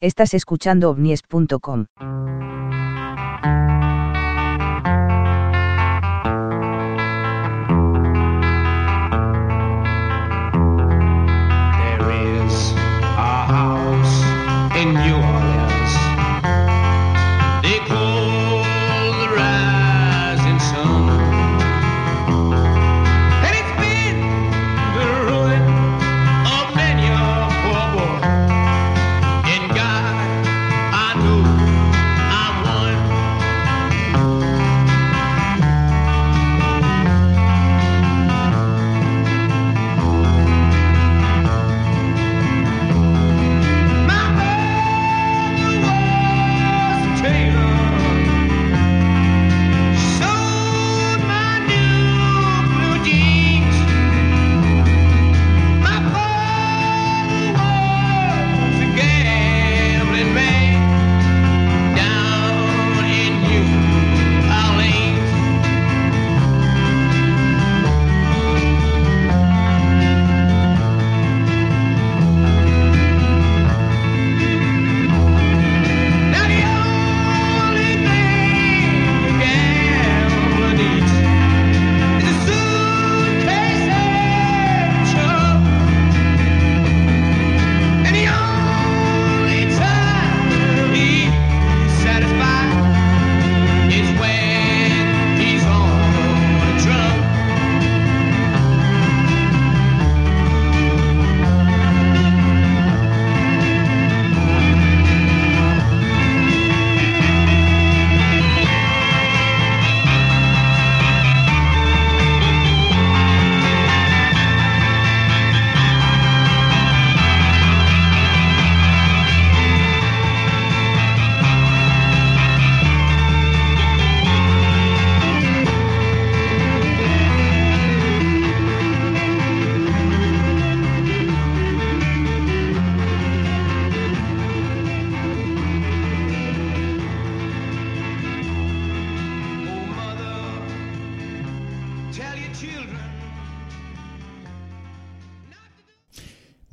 [0.00, 1.86] Estás escuchando ovnies.com.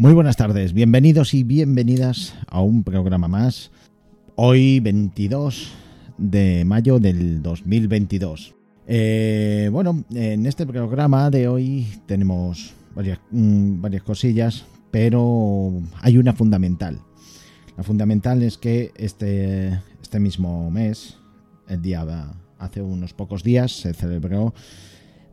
[0.06, 3.72] Muy buenas tardes, bienvenidos y bienvenidas a un programa más.
[4.36, 5.72] Hoy 22
[6.20, 8.54] de mayo del 2022.
[8.86, 16.34] Eh, bueno, en este programa de hoy tenemos varias, mm, varias cosillas, pero hay una
[16.34, 17.00] fundamental.
[17.76, 21.18] La fundamental es que este, este mismo mes,
[21.68, 22.06] el día
[22.60, 24.54] hace unos pocos días, se celebró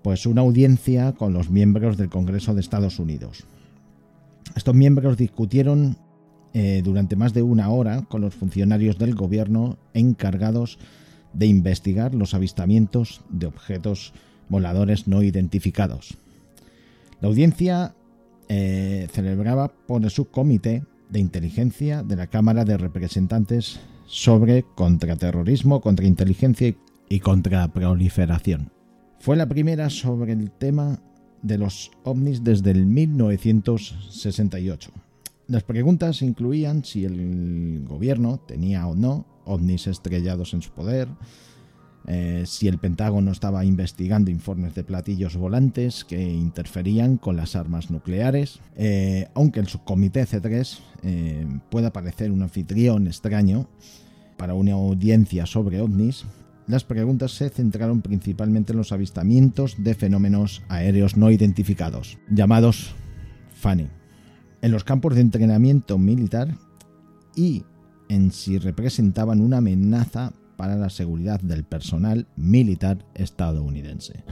[0.00, 3.44] pues una audiencia con los miembros del Congreso de Estados Unidos.
[4.56, 5.96] Estos miembros discutieron
[6.54, 10.78] eh, durante más de una hora con los funcionarios del gobierno encargados
[11.32, 14.12] de investigar los avistamientos de objetos
[14.48, 16.18] voladores no identificados.
[17.20, 17.94] La audiencia
[18.48, 26.74] eh, celebraba por el subcomité de inteligencia de la Cámara de Representantes sobre contraterrorismo, contrainteligencia
[27.08, 28.70] y- contraproliferación.
[29.18, 31.00] Fue la primera sobre el tema
[31.42, 34.90] de los ovnis desde el 1968.
[35.48, 41.08] Las preguntas incluían si el gobierno tenía o no ovnis estrellados en su poder,
[42.06, 47.90] eh, si el Pentágono estaba investigando informes de platillos volantes que interferían con las armas
[47.90, 53.68] nucleares, eh, aunque el subcomité C3 eh, pueda parecer un anfitrión extraño
[54.36, 56.24] para una audiencia sobre ovnis,
[56.66, 62.94] las preguntas se centraron principalmente en los avistamientos de fenómenos aéreos no identificados, llamados
[63.54, 63.88] FANI,
[64.60, 66.56] en los campos de entrenamiento militar
[67.34, 67.64] y
[68.08, 74.24] en si representaban una amenaza para la seguridad del personal militar estadounidense.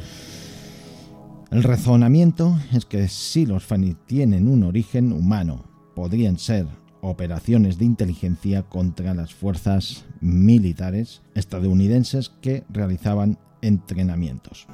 [1.51, 5.65] El razonamiento es que si los FANI tienen un origen humano,
[5.97, 6.67] podrían ser
[7.01, 14.67] operaciones de inteligencia contra las fuerzas militares estadounidenses que realizaban entrenamientos.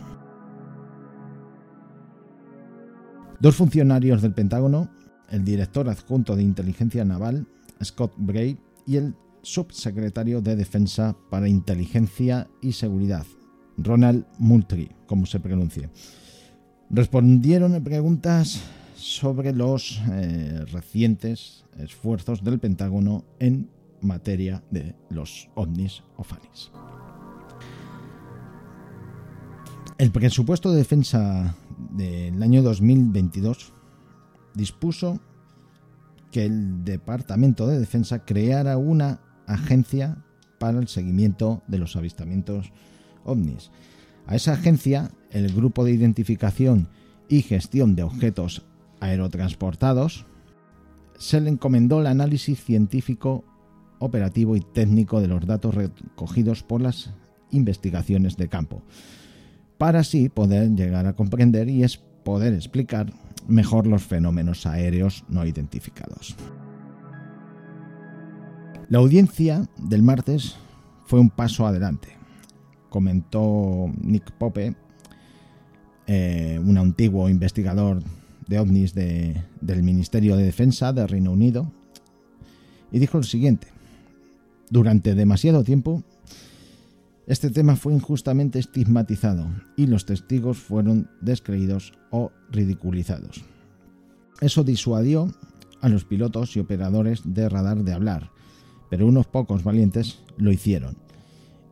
[3.41, 4.91] Dos funcionarios del Pentágono,
[5.31, 7.47] el director adjunto de inteligencia naval,
[7.83, 13.27] Scott Bray, y el subsecretario de Defensa para Inteligencia y Seguridad,
[13.77, 15.91] Ronald Moultrie, como se pronuncie,
[16.91, 18.61] respondieron preguntas
[18.97, 23.69] sobre los eh, recientes esfuerzos del Pentágono en
[24.01, 26.71] materia de los ovnis o fanis.
[29.99, 31.57] El presupuesto de defensa
[31.91, 33.73] del año 2022
[34.55, 35.21] dispuso
[36.31, 40.25] que el Departamento de Defensa creara una agencia
[40.59, 42.73] para el seguimiento de los avistamientos
[43.25, 43.71] ovnis.
[44.27, 46.89] A esa agencia, el Grupo de Identificación
[47.29, 48.67] y Gestión de Objetos
[49.01, 50.27] Aerotransportados,
[51.19, 53.45] se le encomendó el análisis científico,
[53.99, 57.11] operativo y técnico de los datos recogidos por las
[57.51, 58.83] investigaciones de campo,
[59.79, 63.13] para así poder llegar a comprender y es poder explicar
[63.47, 66.37] mejor los fenómenos aéreos no identificados.
[68.89, 70.57] La audiencia del martes
[71.07, 72.09] fue un paso adelante,
[72.89, 74.75] comentó Nick Pope,
[76.07, 78.03] eh, un antiguo investigador
[78.49, 81.73] de ovnis de- del Ministerio de Defensa del Reino Unido,
[82.93, 83.69] y dijo lo siguiente,
[84.71, 86.03] durante demasiado tiempo
[87.27, 93.45] este tema fue injustamente estigmatizado y los testigos fueron descreídos o ridiculizados.
[94.41, 95.35] Eso disuadió
[95.81, 98.31] a los pilotos y operadores de radar de hablar,
[98.91, 100.97] pero unos pocos valientes lo hicieron.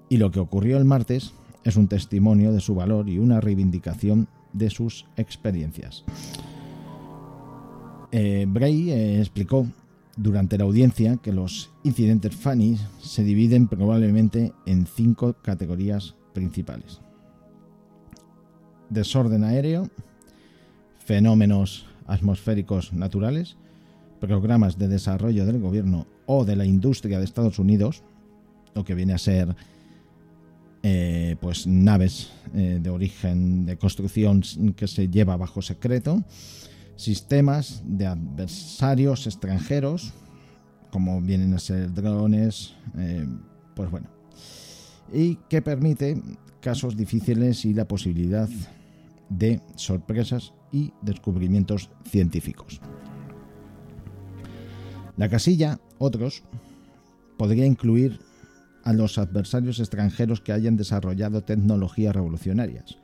[0.09, 4.27] Y lo que ocurrió el martes es un testimonio de su valor y una reivindicación
[4.53, 6.05] de sus experiencias.
[8.11, 9.69] Eh, Bray eh, explicó
[10.17, 17.01] durante la audiencia que los incidentes funny se dividen probablemente en cinco categorías principales.
[18.91, 19.89] Desorden aéreo,
[20.99, 23.57] fenómenos atmosféricos naturales,
[24.21, 28.03] programas de desarrollo del gobierno o de la industria de Estados Unidos,
[28.75, 29.55] lo que viene a ser
[30.83, 34.43] eh, pues naves eh, de origen de construcción
[34.77, 36.23] que se lleva bajo secreto,
[36.97, 40.13] sistemas de adversarios extranjeros,
[40.91, 43.27] como vienen a ser drones, eh,
[43.75, 44.09] pues bueno,
[45.13, 46.21] y que permite
[46.61, 48.49] casos difíciles y la posibilidad
[49.29, 52.81] de sorpresas y descubrimientos científicos.
[55.17, 56.43] La casilla, otros,
[57.37, 58.21] podría incluir
[58.83, 62.99] a los adversarios extranjeros que hayan desarrollado tecnologías revolucionarias.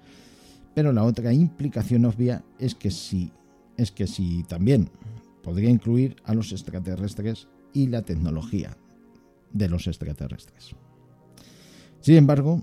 [0.74, 3.32] Pero la otra implicación obvia es que si
[3.80, 4.90] es que si también
[5.42, 8.76] podría incluir a los extraterrestres y la tecnología
[9.52, 10.74] de los extraterrestres.
[12.00, 12.62] Sin embargo,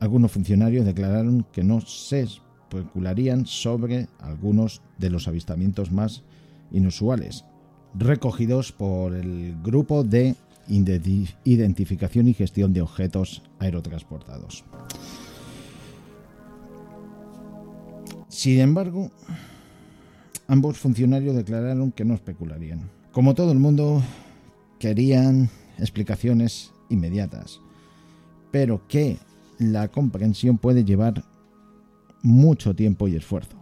[0.00, 6.22] algunos funcionarios declararon que no se especularían sobre algunos de los avistamientos más
[6.72, 7.44] inusuales,
[7.94, 10.34] recogidos por el Grupo de
[10.68, 14.64] Identi- Identificación y Gestión de Objetos Aerotransportados.
[18.28, 19.10] Sin embargo,
[20.48, 22.90] ambos funcionarios declararon que no especularían.
[23.12, 24.02] Como todo el mundo,
[24.78, 25.48] querían
[25.78, 27.60] explicaciones inmediatas,
[28.50, 29.18] pero que
[29.58, 31.24] la comprensión puede llevar
[32.22, 33.56] mucho tiempo y esfuerzo.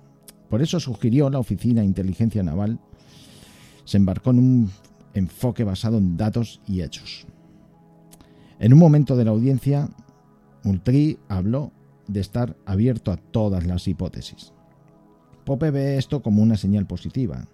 [0.49, 2.79] Por eso sugirió la Oficina de Inteligencia Naval
[3.85, 4.71] se embarcó en un
[5.15, 7.27] enfoque basado en datos y hechos.
[8.59, 9.89] En un momento de la audiencia,
[10.63, 11.73] Moultrie habló
[12.07, 14.53] de estar abierto a todas las hipótesis.
[15.45, 17.47] Pope ve esto como una señal positiva.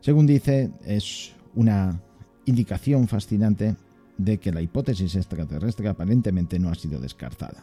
[0.00, 2.00] Según dice, es una
[2.46, 3.76] indicación fascinante
[4.16, 7.62] de que la hipótesis extraterrestre aparentemente no ha sido descartada.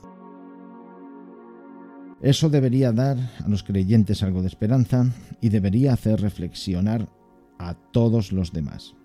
[2.22, 5.06] Eso debería dar a los creyentes algo de esperanza
[5.40, 7.08] y debería hacer reflexionar
[7.60, 8.96] a todos los demás.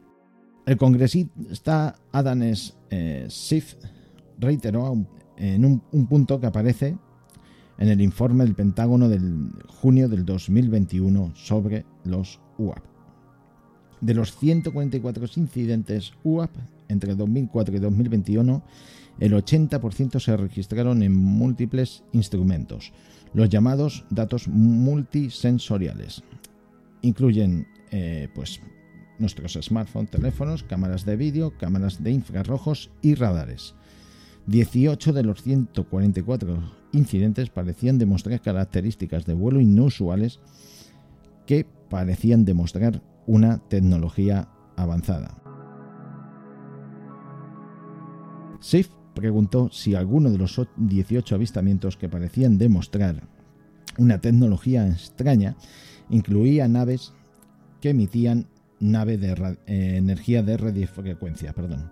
[0.65, 3.75] El congresista Adam eh, Schiff
[4.39, 4.97] reiteró
[5.37, 6.97] en un punto que aparece
[7.83, 12.79] en el informe del Pentágono del junio del 2021 sobre los UAP.
[14.01, 16.53] De los 144 incidentes UAP
[16.89, 18.63] entre 2004 y 2021,
[19.19, 22.93] el 80% se registraron en múltiples instrumentos,
[23.35, 26.23] los llamados datos multisensoriales.
[27.01, 28.61] Incluyen eh, pues,
[29.19, 33.75] nuestros smartphones, teléfonos, cámaras de vídeo, cámaras de infrarrojos y radares.
[34.47, 40.41] 18 de los 144 incidentes parecían demostrar características de vuelo inusuales
[41.47, 45.39] que parecían demostrar una tecnología avanzada.
[48.61, 53.23] Schiff preguntó si alguno de los 18 avistamientos que parecían demostrar
[53.99, 55.57] una tecnología extraña
[56.09, 57.13] incluía naves
[57.81, 58.47] que emitían
[58.81, 61.91] nave de eh, energía de radiofrecuencia, perdón.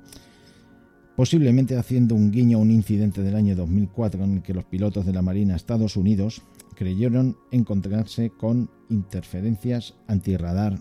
[1.17, 5.05] Posiblemente haciendo un guiño a un incidente del año 2004 en el que los pilotos
[5.05, 6.43] de la Marina Estados Unidos
[6.75, 10.81] creyeron encontrarse con interferencias antirradar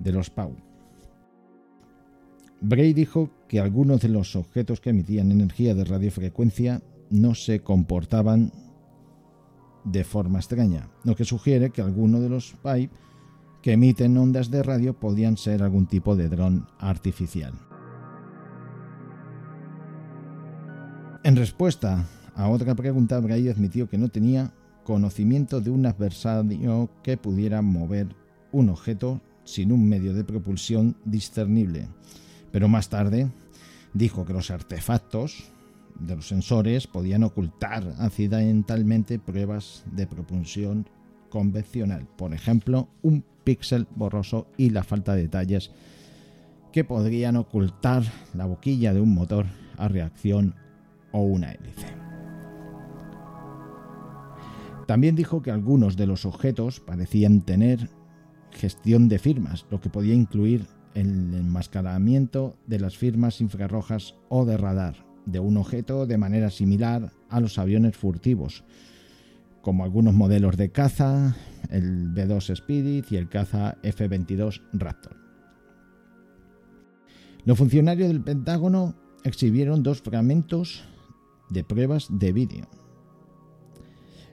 [0.00, 0.56] de los PAU.
[2.60, 8.52] Bray dijo que algunos de los objetos que emitían energía de radiofrecuencia no se comportaban
[9.84, 12.88] de forma extraña, lo que sugiere que alguno de los PAI
[13.62, 17.52] que emiten ondas de radio podían ser algún tipo de dron artificial.
[21.24, 22.04] En respuesta
[22.36, 24.52] a otra pregunta, Bray admitió que no tenía
[24.84, 28.14] conocimiento de un adversario que pudiera mover
[28.52, 31.88] un objeto sin un medio de propulsión discernible.
[32.52, 33.30] Pero más tarde
[33.94, 35.44] dijo que los artefactos
[35.98, 40.90] de los sensores podían ocultar accidentalmente pruebas de propulsión
[41.30, 45.70] convencional, por ejemplo, un píxel borroso y la falta de detalles
[46.70, 48.02] que podrían ocultar
[48.34, 49.46] la boquilla de un motor
[49.78, 50.54] a reacción
[51.14, 51.86] o una hélice.
[54.86, 57.88] También dijo que algunos de los objetos parecían tener
[58.50, 64.58] gestión de firmas, lo que podía incluir el enmascaramiento de las firmas infrarrojas o de
[64.58, 68.64] radar de un objeto de manera similar a los aviones furtivos,
[69.62, 71.34] como algunos modelos de caza,
[71.70, 75.16] el B-2 Spirit y el caza F-22 Raptor.
[77.46, 78.94] Los funcionarios del Pentágono
[79.24, 80.84] exhibieron dos fragmentos
[81.50, 82.66] de pruebas de vídeo.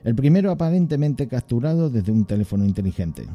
[0.04, 3.26] El primero aparentemente capturado desde un teléfono inteligente.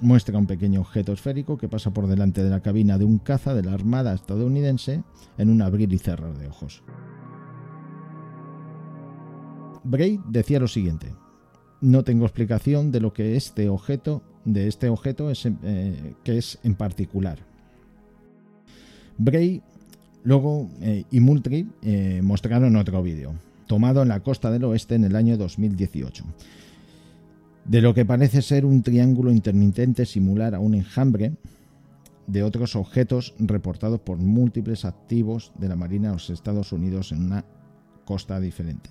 [0.00, 3.54] Muestra un pequeño objeto esférico que pasa por delante de la cabina de un caza
[3.54, 5.02] de la Armada estadounidense
[5.38, 6.82] en un abrir y cerrar de ojos.
[9.84, 11.14] Bray decía lo siguiente:
[11.80, 16.58] No tengo explicación de lo que este objeto, de este objeto es, eh, que es
[16.62, 17.38] en particular.
[19.18, 19.62] Bray
[20.26, 21.20] luego eh, y
[21.82, 23.32] eh, mostraron otro vídeo,
[23.66, 26.24] tomado en la costa del oeste en el año 2018
[27.64, 31.32] de lo que parece ser un triángulo intermitente similar a un enjambre
[32.26, 37.24] de otros objetos reportados por múltiples activos de la Marina de los Estados Unidos en
[37.24, 37.44] una
[38.04, 38.90] costa diferente.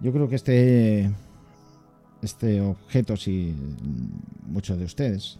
[0.00, 1.10] Yo creo que este,
[2.22, 3.54] este objeto, si
[4.46, 5.38] muchos de ustedes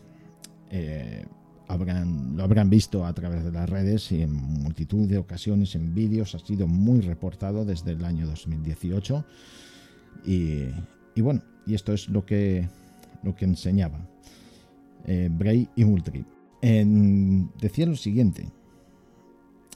[0.71, 1.25] eh,
[1.68, 6.35] lo habrán visto a través de las redes y en multitud de ocasiones en vídeos,
[6.35, 9.25] ha sido muy reportado desde el año 2018
[10.26, 10.64] y,
[11.14, 12.68] y bueno, y esto es lo que,
[13.23, 14.06] lo que enseñaba
[15.06, 16.25] eh, Bray y Moultrie.
[16.61, 18.49] decía lo siguiente,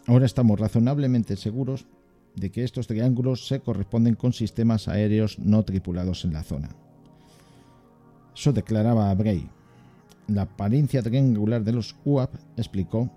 [0.07, 1.87] ahora estamos razonablemente seguros
[2.35, 6.71] de que estos triángulos se corresponden con sistemas aéreos no tripulados en la zona.
[8.35, 9.51] Eso declaraba Bray.
[10.29, 13.11] La apariencia triangular de los UAP, explicó,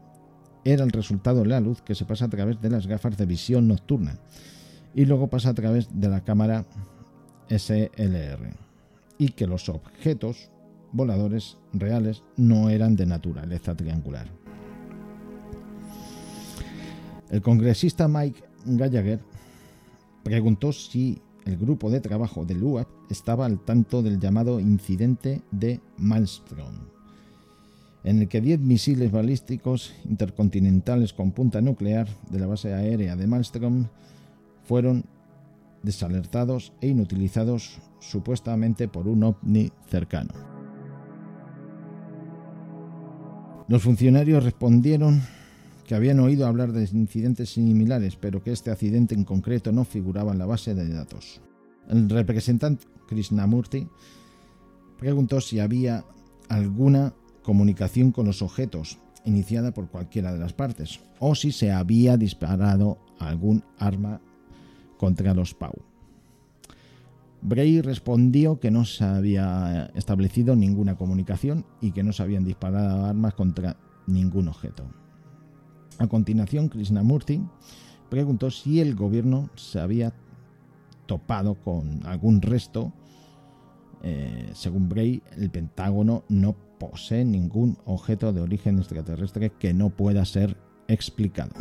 [0.63, 3.25] era el resultado de la luz que se pasa a través de las gafas de
[3.25, 4.17] visión nocturna
[4.93, 6.65] y luego pasa a través de la cámara
[7.49, 8.53] SLR
[9.17, 10.49] y que los objetos
[10.91, 14.27] voladores reales no eran de naturaleza triangular.
[17.29, 19.21] El congresista Mike Gallagher
[20.23, 25.79] preguntó si el grupo de trabajo del UAP estaba al tanto del llamado incidente de
[25.97, 26.75] Maelstrom,
[28.03, 33.27] en el que 10 misiles balísticos intercontinentales con punta nuclear de la base aérea de
[33.27, 33.87] Maelstrom
[34.63, 35.05] fueron
[35.83, 40.33] desalertados e inutilizados supuestamente por un ovni cercano.
[43.67, 45.21] Los funcionarios respondieron
[45.87, 50.31] que habían oído hablar de incidentes similares, pero que este accidente en concreto no figuraba
[50.31, 51.41] en la base de datos.
[51.87, 53.87] El representante Krishnamurti
[54.97, 56.05] preguntó si había
[56.49, 62.17] alguna comunicación con los objetos iniciada por cualquiera de las partes o si se había
[62.17, 64.21] disparado algún arma
[64.97, 65.73] contra los Pau.
[67.41, 73.05] Bray respondió que no se había establecido ninguna comunicación y que no se habían disparado
[73.05, 74.85] armas contra ningún objeto.
[75.97, 77.41] A continuación, Krishnamurti
[78.09, 80.13] preguntó si el gobierno se había
[81.07, 82.93] topado con algún resto.
[84.03, 90.25] Eh, según Bray, el Pentágono no posee ningún objeto de origen extraterrestre que no pueda
[90.25, 90.57] ser
[90.87, 91.51] explicado.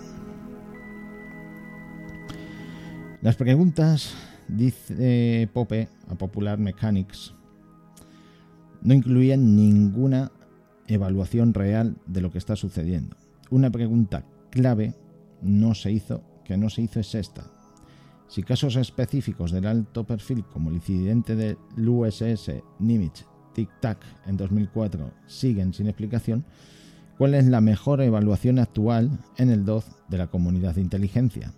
[3.20, 4.14] Las preguntas,
[4.48, 7.34] dice Pope a Popular Mechanics,
[8.80, 10.32] no incluían ninguna
[10.86, 13.14] evaluación real de lo que está sucediendo.
[13.50, 14.94] Una pregunta clave
[15.42, 17.44] no se hizo, que no se hizo es esta.
[18.26, 23.26] Si casos específicos del alto perfil, como el incidente del USS Nimitz
[23.60, 26.46] Tic Tac en 2004, siguen sin explicación,
[27.18, 31.52] ¿cuál es la mejor evaluación actual en el DOZ de la comunidad de inteligencia?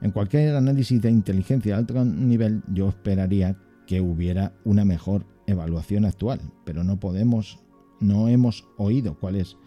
[0.00, 6.06] En cualquier análisis de inteligencia de alto nivel yo esperaría que hubiera una mejor evaluación
[6.06, 7.58] actual, pero no podemos,
[8.00, 9.58] no hemos oído cuál es,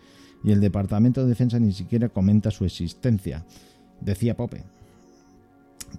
[0.44, 3.46] y el Departamento de Defensa ni siquiera comenta su existencia,
[4.00, 4.64] decía Pope.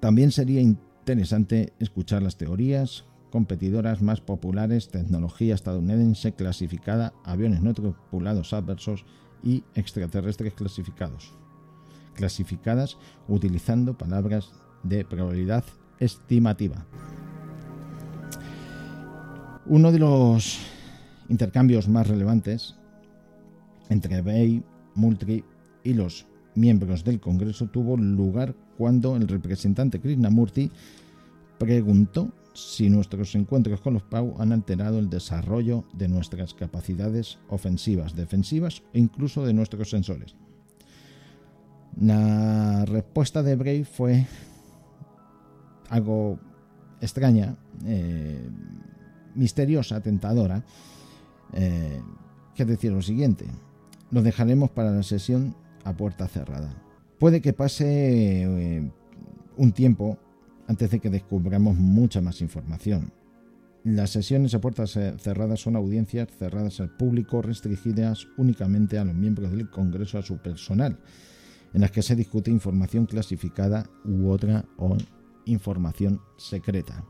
[0.01, 8.53] También sería interesante escuchar las teorías competidoras más populares, tecnología estadounidense clasificada, aviones no tripulados
[8.53, 9.07] adversos
[9.43, 11.33] y extraterrestres clasificados.
[12.15, 12.99] Clasificadas
[13.29, 15.65] utilizando palabras de probabilidad
[15.99, 16.85] estimativa.
[19.65, 20.59] Uno de los
[21.31, 22.77] intercambios más relevantes
[23.89, 24.63] entre Bay,
[24.95, 25.43] Moultrie
[25.83, 30.71] y los miembros del Congreso tuvo lugar cuando el representante Krishnamurti
[31.59, 38.15] preguntó si nuestros encuentros con los PAU han alterado el desarrollo de nuestras capacidades ofensivas,
[38.15, 40.35] defensivas e incluso de nuestros sensores.
[42.01, 44.27] La respuesta de Bray fue
[45.89, 46.39] algo
[47.01, 48.49] extraña, eh,
[49.35, 50.65] misteriosa, tentadora,
[51.53, 52.01] eh,
[52.55, 53.47] que decir lo siguiente,
[54.11, 55.55] lo dejaremos para la sesión
[55.85, 56.75] a puerta cerrada.
[57.19, 58.91] Puede que pase eh,
[59.57, 60.19] un tiempo
[60.73, 63.13] antes de que descubramos mucha más información.
[63.85, 69.51] Las sesiones a puertas cerradas son audiencias cerradas al público, restringidas únicamente a los miembros
[69.51, 70.99] del Congreso, a su personal,
[71.75, 74.97] en las que se discute información clasificada u otra o
[75.45, 77.05] información secreta.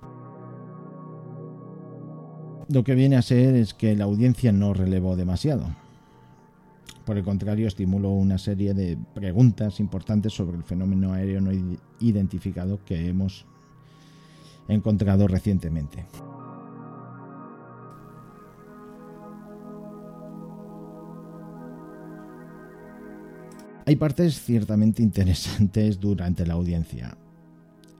[2.68, 5.66] Lo que viene a ser es que la audiencia no relevó demasiado.
[7.04, 11.52] Por el contrario, estimuló una serie de preguntas importantes sobre el fenómeno aéreo no
[12.00, 13.46] identificado que hemos
[14.68, 16.04] encontrado recientemente.
[23.84, 27.16] Hay partes ciertamente interesantes durante la audiencia.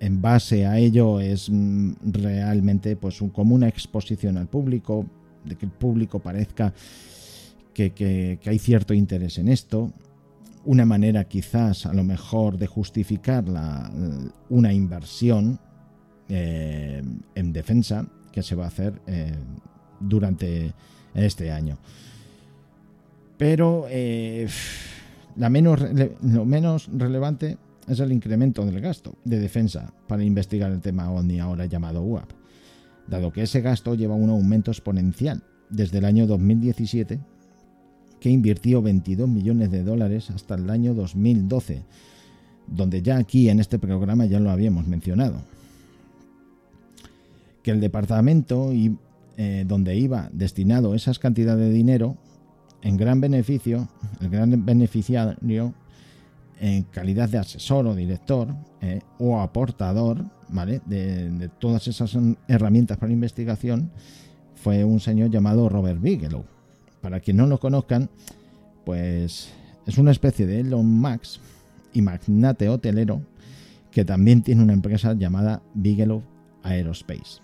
[0.00, 5.06] En base a ello es mm, realmente pues como una exposición al público,
[5.44, 6.72] de que el público parezca
[7.74, 9.92] que, hay cierto interés en esto,
[10.64, 13.44] una manera quizás a lo mejor de justificar
[14.48, 15.58] una inversión
[16.34, 17.02] eh,
[17.34, 19.34] en defensa que se va a hacer eh,
[20.00, 20.72] durante
[21.14, 21.76] este año.
[23.36, 24.48] Pero eh,
[25.36, 25.80] la menos,
[26.22, 31.38] lo menos relevante es el incremento del gasto de defensa para investigar el tema OVNI
[31.38, 32.30] ahora llamado UAP,
[33.08, 37.20] dado que ese gasto lleva un aumento exponencial desde el año 2017
[38.20, 41.82] que invirtió 22 millones de dólares hasta el año 2012,
[42.68, 45.51] donde ya aquí en este programa ya lo habíamos mencionado.
[47.62, 48.96] Que el departamento y,
[49.36, 52.16] eh, donde iba destinado esas cantidades de dinero,
[52.82, 53.88] en gran beneficio,
[54.20, 55.74] el gran beneficiario
[56.60, 60.80] en calidad de asesor o director eh, o aportador ¿vale?
[60.86, 63.90] de, de, todas esas herramientas para investigación
[64.54, 66.44] fue un señor llamado Robert Bigelow.
[67.00, 68.10] Para quien no lo conozcan,
[68.84, 69.52] pues
[69.86, 71.40] es una especie de Elon Musk
[71.92, 73.22] y magnate hotelero
[73.90, 76.22] que también tiene una empresa llamada Bigelow
[76.62, 77.41] Aerospace.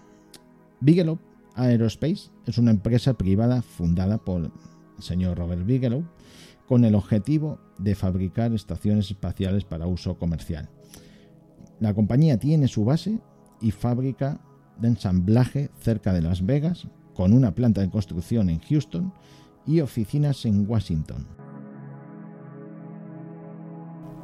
[0.80, 1.18] Bigelow
[1.54, 4.52] Aerospace es una empresa privada fundada por el
[5.02, 6.04] señor Robert Bigelow
[6.68, 10.68] con el objetivo de fabricar estaciones espaciales para uso comercial.
[11.80, 13.18] La compañía tiene su base
[13.60, 14.40] y fábrica
[14.78, 19.12] de ensamblaje cerca de Las Vegas, con una planta de construcción en Houston
[19.66, 21.26] y oficinas en Washington.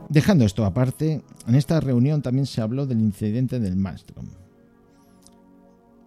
[0.08, 4.43] Dejando esto aparte, en esta reunión también se habló del incidente del Maelstrom.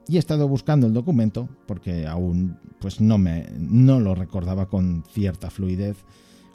[0.10, 5.04] Y he estado buscando el documento porque aún pues no me no lo recordaba con
[5.12, 5.98] cierta fluidez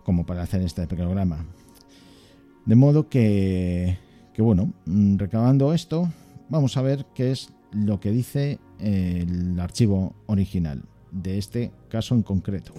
[0.04, 1.44] como para hacer este programa.
[2.64, 3.98] De modo que
[4.32, 6.10] que bueno, recabando esto,
[6.48, 12.22] vamos a ver qué es lo que dice el archivo original de este caso en
[12.22, 12.72] concreto.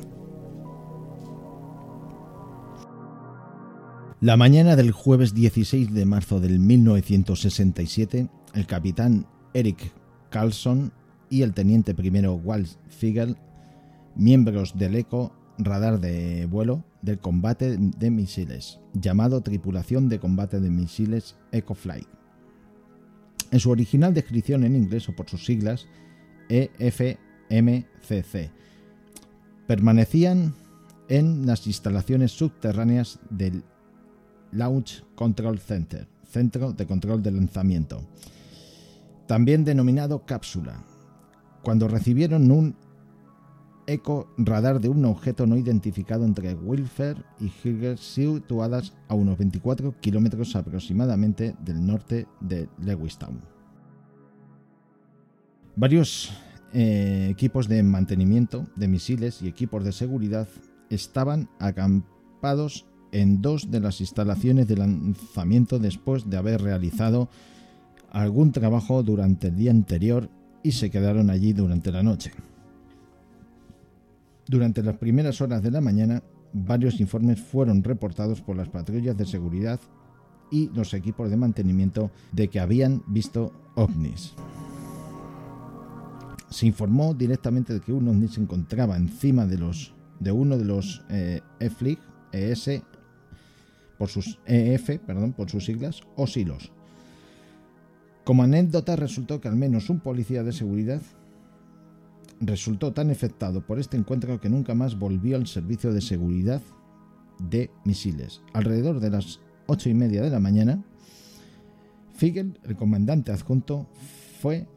[4.20, 9.92] La mañana del jueves 16 de marzo del 1967, el capitán Eric
[10.34, 10.92] Carlson
[11.30, 13.38] y el teniente primero Walt Figel,
[14.16, 20.72] miembros del ECO, radar de vuelo del combate de misiles, llamado Tripulación de Combate de
[20.72, 22.08] Misiles EcoFlight.
[23.52, 25.86] En su original descripción en inglés o por sus siglas,
[26.50, 27.20] EF
[27.52, 28.50] MCC.
[29.68, 30.56] Permanecían
[31.10, 33.64] en las instalaciones subterráneas del
[34.52, 38.02] Launch Control Center, centro de control de lanzamiento,
[39.28, 40.84] también denominado cápsula,
[41.64, 42.76] cuando recibieron un
[43.88, 50.00] eco radar de un objeto no identificado entre Wilfer y Hilger situadas a unos 24
[50.00, 53.42] kilómetros aproximadamente del norte de Lewistown.
[55.76, 56.32] Varios
[56.74, 60.48] eh, equipos de mantenimiento de misiles y equipos de seguridad
[60.90, 67.30] estaban acampados en dos de las instalaciones de lanzamiento después de haber realizado
[68.14, 70.30] algún trabajo durante el día anterior
[70.62, 72.32] y se quedaron allí durante la noche.
[74.48, 76.22] Durante las primeras horas de la mañana,
[76.54, 79.80] varios informes fueron reportados por las patrullas de seguridad
[80.52, 84.36] y los equipos de mantenimiento de que habían visto ovnis.
[86.50, 90.66] Se informó directamente de que un ovni se encontraba encima de, los, de uno de
[90.66, 91.98] los eh, EFLIG,
[92.32, 92.84] ES,
[93.98, 96.72] por sus EF, perdón, por sus siglas, o silos.
[98.24, 101.02] Como anécdota resultó que al menos un policía de seguridad
[102.40, 106.62] resultó tan afectado por este encuentro que nunca más volvió al servicio de seguridad
[107.50, 108.42] de misiles.
[108.54, 110.84] Alrededor de las ocho y media de la mañana,
[112.14, 113.88] Figel, el comandante adjunto,
[114.40, 114.68] fue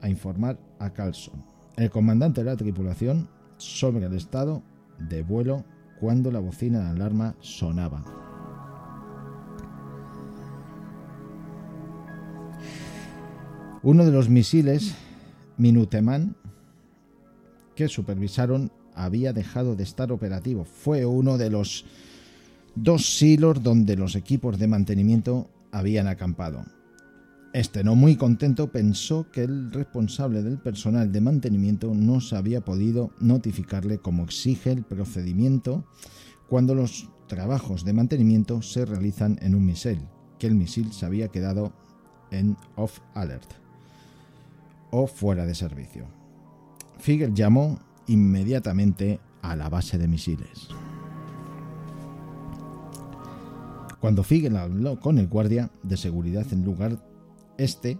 [0.00, 1.42] a informar a Carlson,
[1.76, 4.62] el comandante de la tripulación, sobre el estado
[4.98, 5.64] de vuelo
[5.98, 8.25] cuando la bocina de alarma sonaba.
[13.86, 14.96] Uno de los misiles
[15.58, 16.34] Minuteman
[17.76, 20.64] que supervisaron había dejado de estar operativo.
[20.64, 21.84] Fue uno de los
[22.74, 26.64] dos silos donde los equipos de mantenimiento habían acampado.
[27.52, 32.64] Este, no muy contento, pensó que el responsable del personal de mantenimiento no se había
[32.64, 35.84] podido notificarle como exige el procedimiento
[36.48, 40.00] cuando los trabajos de mantenimiento se realizan en un misil,
[40.40, 41.72] que el misil se había quedado
[42.32, 43.65] en off alert
[44.90, 46.06] o fuera de servicio.
[46.98, 50.68] Figel llamó inmediatamente a la base de misiles.
[54.00, 56.98] Cuando Figel habló con el guardia de seguridad en lugar,
[57.58, 57.98] este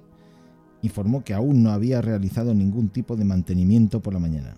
[0.82, 4.56] informó que aún no había realizado ningún tipo de mantenimiento por la mañana.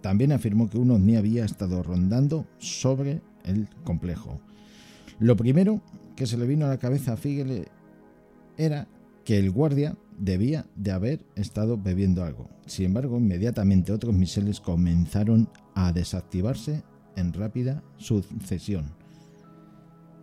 [0.00, 4.40] También afirmó que un ovni había estado rondando sobre el complejo.
[5.18, 5.80] Lo primero
[6.16, 7.68] que se le vino a la cabeza a Figel
[8.56, 8.88] era
[9.24, 12.48] que el guardia debía de haber estado bebiendo algo.
[12.66, 16.82] Sin embargo, inmediatamente otros misiles comenzaron a desactivarse
[17.16, 18.92] en rápida sucesión.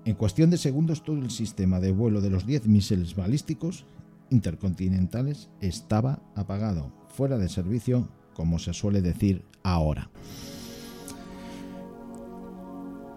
[0.06, 3.86] En cuestión de segundos todo el sistema de vuelo de los 10 misiles balísticos
[4.30, 10.10] intercontinentales estaba apagado, fuera de servicio, como se suele decir ahora.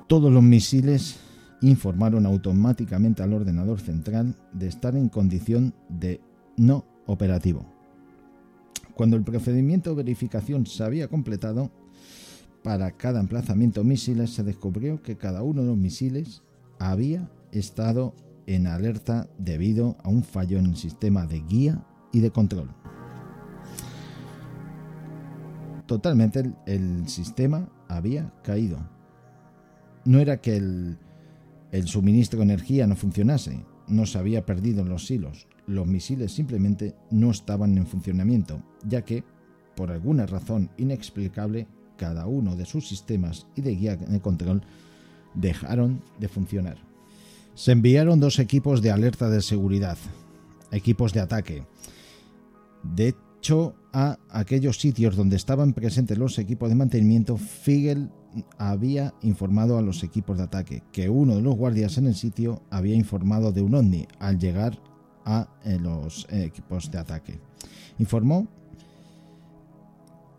[0.07, 1.19] Todos los misiles
[1.69, 6.21] informaron automáticamente al ordenador central de estar en condición de
[6.57, 7.65] no operativo.
[8.95, 11.71] Cuando el procedimiento de verificación se había completado,
[12.63, 16.43] para cada emplazamiento misiles se descubrió que cada uno de los misiles
[16.79, 18.15] había estado
[18.47, 22.71] en alerta debido a un fallo en el sistema de guía y de control.
[25.87, 28.79] Totalmente el, el sistema había caído.
[30.05, 30.99] No era que el,
[31.75, 36.31] el suministro de energía no funcionase, no se había perdido en los silos, los misiles
[36.31, 39.25] simplemente no estaban en funcionamiento, ya que,
[39.75, 44.63] por alguna razón inexplicable, cada uno de sus sistemas y de guía de control
[45.35, 46.79] dejaron de funcionar.
[47.55, 49.99] Se enviaron dos equipos de alerta de seguridad,
[50.71, 51.67] equipos de ataque.
[52.85, 58.11] De hecho, a aquellos sitios donde estaban presentes los equipos de mantenimiento, Figel
[58.59, 62.63] había informado a los equipos de ataque que uno de los guardias en el sitio
[62.71, 64.79] había informado de un ovni al llegar
[65.25, 67.41] a eh, los equipos de ataque.
[67.99, 68.49] Informó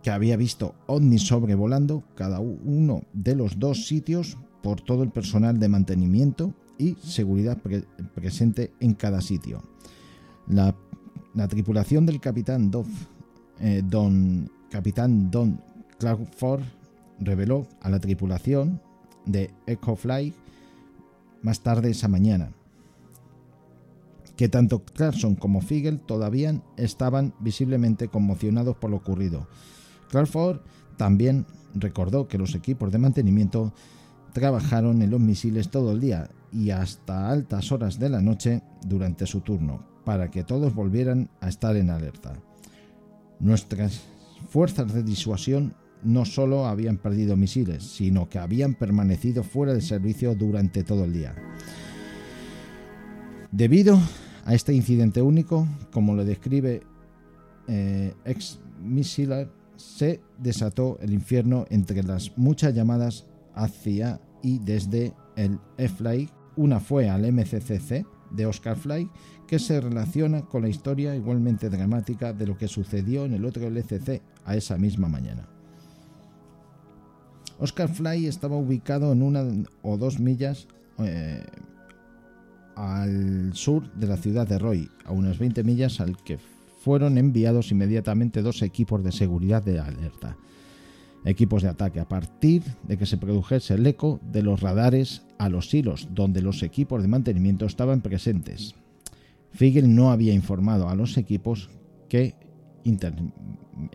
[0.03, 5.59] que había visto ovnis sobrevolando cada uno de los dos sitios por todo el personal
[5.59, 7.57] de mantenimiento y seguridad
[8.13, 9.63] presente en cada sitio.
[10.47, 10.75] La,
[11.47, 12.71] tripulación del capitán
[13.59, 15.59] eh, Don capitán Don
[17.19, 18.81] reveló a la tripulación
[19.25, 20.33] de Ecofly
[21.41, 22.51] más tarde esa mañana
[24.35, 29.47] que tanto Clarkson como Figel todavía estaban visiblemente conmocionados por lo ocurrido.
[30.09, 30.59] Clarkford
[30.97, 33.73] también recordó que los equipos de mantenimiento
[34.33, 39.25] trabajaron en los misiles todo el día y hasta altas horas de la noche durante
[39.25, 42.33] su turno, para que todos volvieran a estar en alerta.
[43.39, 44.01] Nuestras
[44.49, 45.75] fuerzas de disuasión
[46.05, 51.13] no solo habían perdido misiles, sino que habían permanecido fuera de servicio durante todo el
[51.13, 51.35] día.
[53.51, 53.99] Debido
[54.45, 56.83] a este incidente único, como lo describe
[57.67, 65.59] eh, ex Misilar, se desató el infierno entre las muchas llamadas hacia y desde el
[65.77, 66.29] E-Fly.
[66.57, 69.09] Una fue al MCCC de Oscar Fly,
[69.47, 73.67] que se relaciona con la historia igualmente dramática de lo que sucedió en el otro
[73.67, 75.54] LCC a esa misma mañana.
[77.59, 79.45] Oscar Fly estaba ubicado en una
[79.81, 80.67] o dos millas
[80.99, 81.43] eh,
[82.75, 87.71] al sur de la ciudad de Roy, a unas 20 millas al que fueron enviados
[87.71, 90.37] inmediatamente dos equipos de seguridad de alerta,
[91.23, 95.49] equipos de ataque, a partir de que se produjese el eco de los radares a
[95.49, 98.75] los hilos donde los equipos de mantenimiento estaban presentes.
[99.51, 101.69] Figel no había informado a los equipos
[102.09, 102.35] que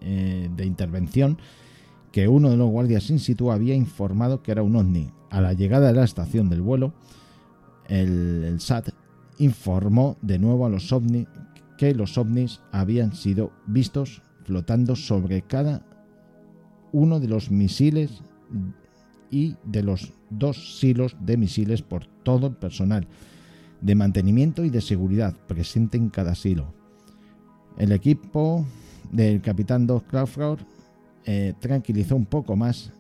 [0.01, 1.39] eh, de intervención
[2.13, 5.11] que uno de los guardias in situ había informado que era un ovni.
[5.31, 6.93] A la llegada de la estación del vuelo,
[7.89, 8.91] el, SAT
[9.39, 11.27] informó de nuevo a los ovni
[11.79, 15.87] que los ovnis habían sido vistos flotando sobre cada
[16.93, 18.23] uno de los misiles
[19.31, 23.07] y de los dos silos de misiles por todo el personal
[23.81, 26.75] de mantenimiento y de seguridad presente en cada silo.
[27.79, 28.67] El equipo
[29.11, 30.61] del capitán Doug Crawford
[31.25, 32.93] eh, tranquilizó un poco más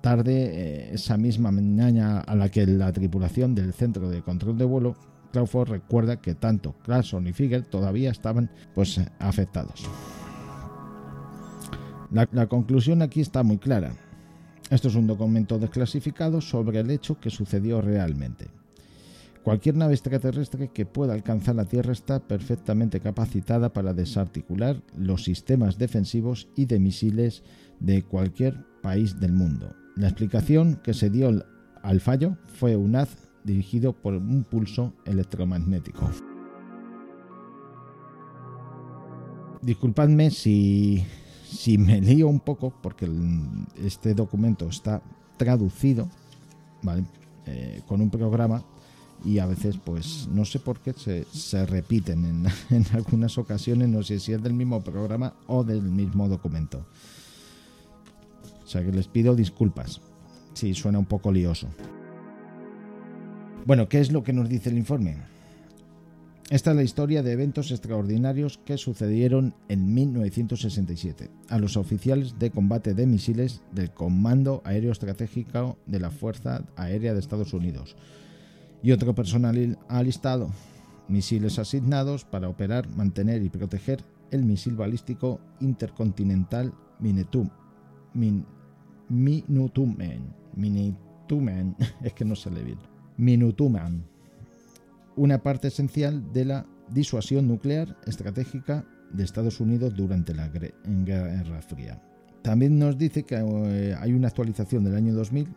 [0.00, 4.64] tarde eh, esa misma mañana a la que la tripulación del centro de control de
[4.64, 4.96] vuelo
[5.32, 9.88] Crawford recuerda que tanto Clarkson y Figel todavía estaban pues afectados.
[12.10, 13.92] La conclusión aquí está muy clara.
[14.70, 18.48] Esto es un documento desclasificado sobre el hecho que sucedió realmente.
[19.46, 25.78] Cualquier nave extraterrestre que pueda alcanzar la Tierra está perfectamente capacitada para desarticular los sistemas
[25.78, 27.44] defensivos y de misiles
[27.78, 29.72] de cualquier país del mundo.
[29.94, 31.30] La explicación que se dio
[31.80, 36.10] al fallo fue un haz dirigido por un pulso electromagnético.
[39.62, 41.06] Disculpadme si,
[41.44, 43.08] si me lío un poco porque
[43.76, 45.00] este documento está
[45.36, 46.08] traducido.
[47.48, 48.64] Eh, con un programa
[49.24, 53.88] y a veces pues no sé por qué se, se repiten en, en algunas ocasiones,
[53.88, 56.86] no sé si es del mismo programa o del mismo documento.
[58.64, 60.00] O sea que les pido disculpas
[60.54, 61.68] si suena un poco lioso.
[63.64, 65.16] Bueno, ¿qué es lo que nos dice el informe?
[66.48, 72.52] Esta es la historia de eventos extraordinarios que sucedieron en 1967 a los oficiales de
[72.52, 77.96] combate de misiles del Comando Aéreo Estratégico de la Fuerza Aérea de Estados Unidos
[78.82, 80.50] y otro personal alistado,
[81.08, 87.48] misiles asignados para operar, mantener y proteger el misil balístico intercontinental Minutum,
[88.14, 88.44] Min-
[89.08, 92.78] Minutumen, Minutumen, es que no se bien,
[93.16, 94.04] Minutuman,
[95.16, 102.02] una parte esencial de la disuasión nuclear estratégica de Estados Unidos durante la Guerra Fría.
[102.42, 105.48] También nos dice que eh, hay una actualización del año 2000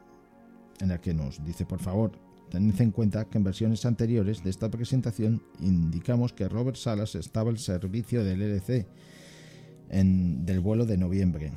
[0.82, 2.12] en la que nos dice, por favor,
[2.50, 7.50] tened en cuenta que en versiones anteriores de esta presentación indicamos que Robert Salas estaba
[7.50, 8.88] al servicio del LC
[9.90, 11.52] en, del vuelo de noviembre.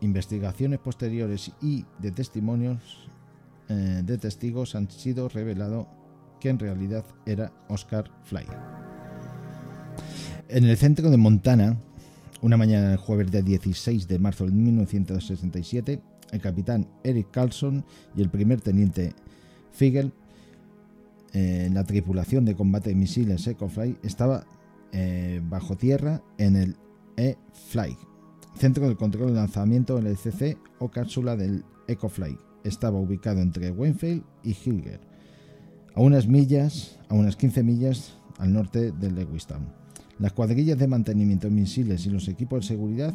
[0.00, 3.08] Investigaciones posteriores y de testimonios
[3.68, 5.88] eh, de testigos han sido revelado
[6.40, 8.46] que en realidad era Oscar Fly.
[10.48, 11.76] En el centro de Montana,
[12.42, 18.22] una mañana del jueves del 16 de marzo de 1967, el capitán Eric Carlson y
[18.22, 19.14] el primer teniente
[19.72, 20.12] Figel,
[21.38, 24.46] eh, la tripulación de combate de misiles Ecofly, estaba
[24.92, 26.76] eh, bajo tierra en el
[27.18, 27.94] E-Fly,
[28.54, 32.38] centro de control de lanzamiento LCC o cápsula del Ecofly.
[32.64, 34.98] Estaba ubicado entre Waynefield y Hilger,
[35.94, 39.68] a unas millas, a unas 15 millas al norte de Lewiston.
[40.18, 43.12] Las cuadrillas de mantenimiento de misiles y los equipos de seguridad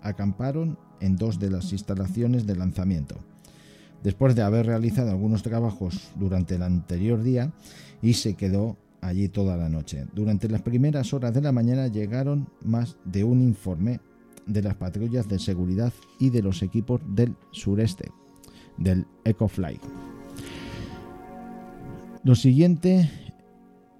[0.00, 3.16] acamparon en dos de las instalaciones de lanzamiento.
[4.04, 7.52] Después de haber realizado algunos trabajos durante el anterior día
[8.02, 10.06] y se quedó allí toda la noche.
[10.14, 14.00] Durante las primeras horas de la mañana llegaron más de un informe
[14.46, 18.10] de las patrullas de seguridad y de los equipos del sureste,
[18.76, 19.80] del EcoFly.
[22.24, 23.10] Lo siguiente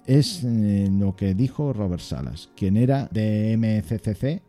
[0.07, 4.43] es eh, lo que dijo Robert Salas, quien era de MCCC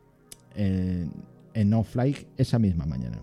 [0.55, 1.07] eh,
[1.53, 3.21] en No-Fly esa misma mañana.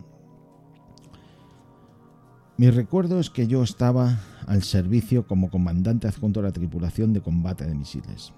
[2.58, 7.22] Mi recuerdo es que yo estaba al servicio como comandante adjunto a la tripulación de
[7.22, 8.32] combate de misiles,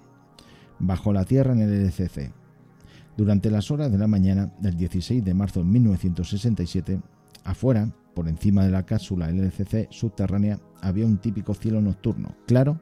[0.79, 2.33] bajo la tierra en el LCC.
[3.17, 7.01] Durante las horas de la mañana del 16 de marzo de 1967,
[7.43, 12.81] afuera, por encima de la cápsula LCC subterránea, había un típico cielo nocturno, claro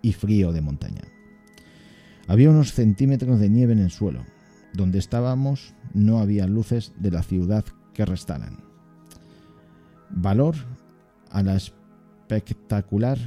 [0.00, 1.02] y frío de montaña.
[2.26, 4.24] Había unos centímetros de nieve en el suelo.
[4.72, 8.69] Donde estábamos no había luces de la ciudad que restaran.
[10.10, 10.56] Valor
[11.30, 13.18] a la espectacular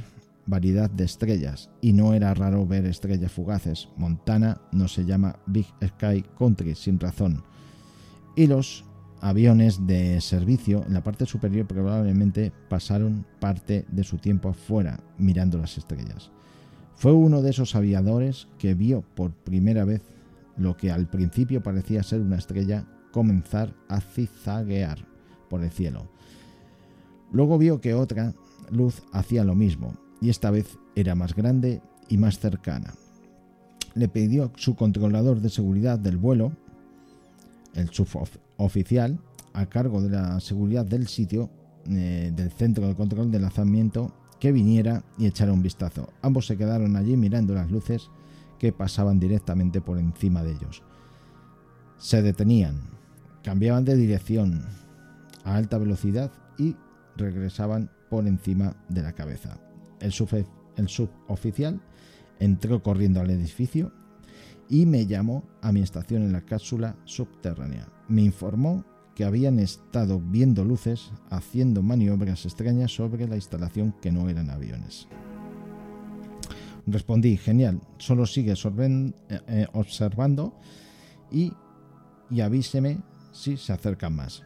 [0.46, 3.88] variedad de estrellas, y no era raro ver estrellas fugaces.
[3.96, 7.42] Montana no se llama Big Sky Country sin razón.
[8.36, 8.84] Y los
[9.20, 15.56] aviones de servicio en la parte superior probablemente pasaron parte de su tiempo afuera mirando
[15.58, 16.30] las estrellas.
[16.96, 20.02] Fue uno de esos aviadores que vio por primera vez
[20.56, 25.06] lo que al principio parecía ser una estrella comenzar a zigzaguear
[25.48, 26.08] por el cielo.
[27.32, 28.34] Luego vio que otra
[28.70, 32.94] luz hacía lo mismo, y esta vez era más grande y más cercana.
[33.94, 36.52] Le pidió a su controlador de seguridad del vuelo,
[37.74, 39.18] el suboficial,
[39.52, 41.50] a cargo de la seguridad del sitio,
[41.88, 46.12] eh, del centro de control de lanzamiento, que viniera y echara un vistazo.
[46.22, 48.10] Ambos se quedaron allí mirando las luces
[48.58, 50.82] que pasaban directamente por encima de ellos.
[51.98, 52.80] Se detenían,
[53.42, 54.64] cambiaban de dirección
[55.44, 56.76] a alta velocidad y
[57.16, 59.58] regresaban por encima de la cabeza.
[60.00, 60.12] El,
[60.76, 61.80] el suboficial
[62.38, 63.92] entró corriendo al edificio
[64.68, 67.88] y me llamó a mi estación en la cápsula subterránea.
[68.08, 74.28] Me informó que habían estado viendo luces haciendo maniobras extrañas sobre la instalación que no
[74.28, 75.08] eran aviones.
[76.86, 80.54] Respondí, genial, solo sigue eh, eh, observando
[81.30, 81.52] y,
[82.30, 82.98] y avíseme
[83.32, 84.42] si se acercan más.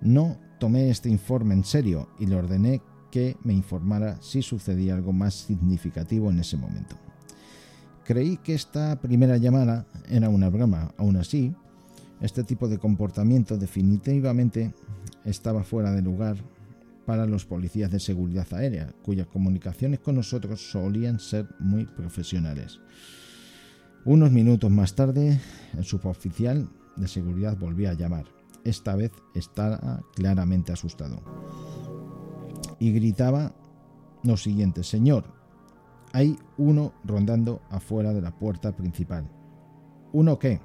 [0.00, 5.12] No tomé este informe en serio y le ordené que me informara si sucedía algo
[5.12, 6.96] más significativo en ese momento.
[8.02, 11.54] Creí que esta primera llamada era una broma, aún así,
[12.22, 14.72] este tipo de comportamiento definitivamente
[15.26, 16.38] estaba fuera de lugar
[17.04, 22.80] para los policías de seguridad aérea, cuyas comunicaciones con nosotros solían ser muy profesionales.
[24.06, 25.38] Unos minutos más tarde,
[25.76, 28.24] el suboficial de seguridad volvió a llamar.
[28.64, 31.20] Esta vez estaba claramente asustado.
[32.78, 33.52] Y gritaba
[34.22, 35.24] lo siguiente, Señor,
[36.12, 39.28] hay uno rondando afuera de la puerta principal.
[40.12, 40.60] ¿Uno qué?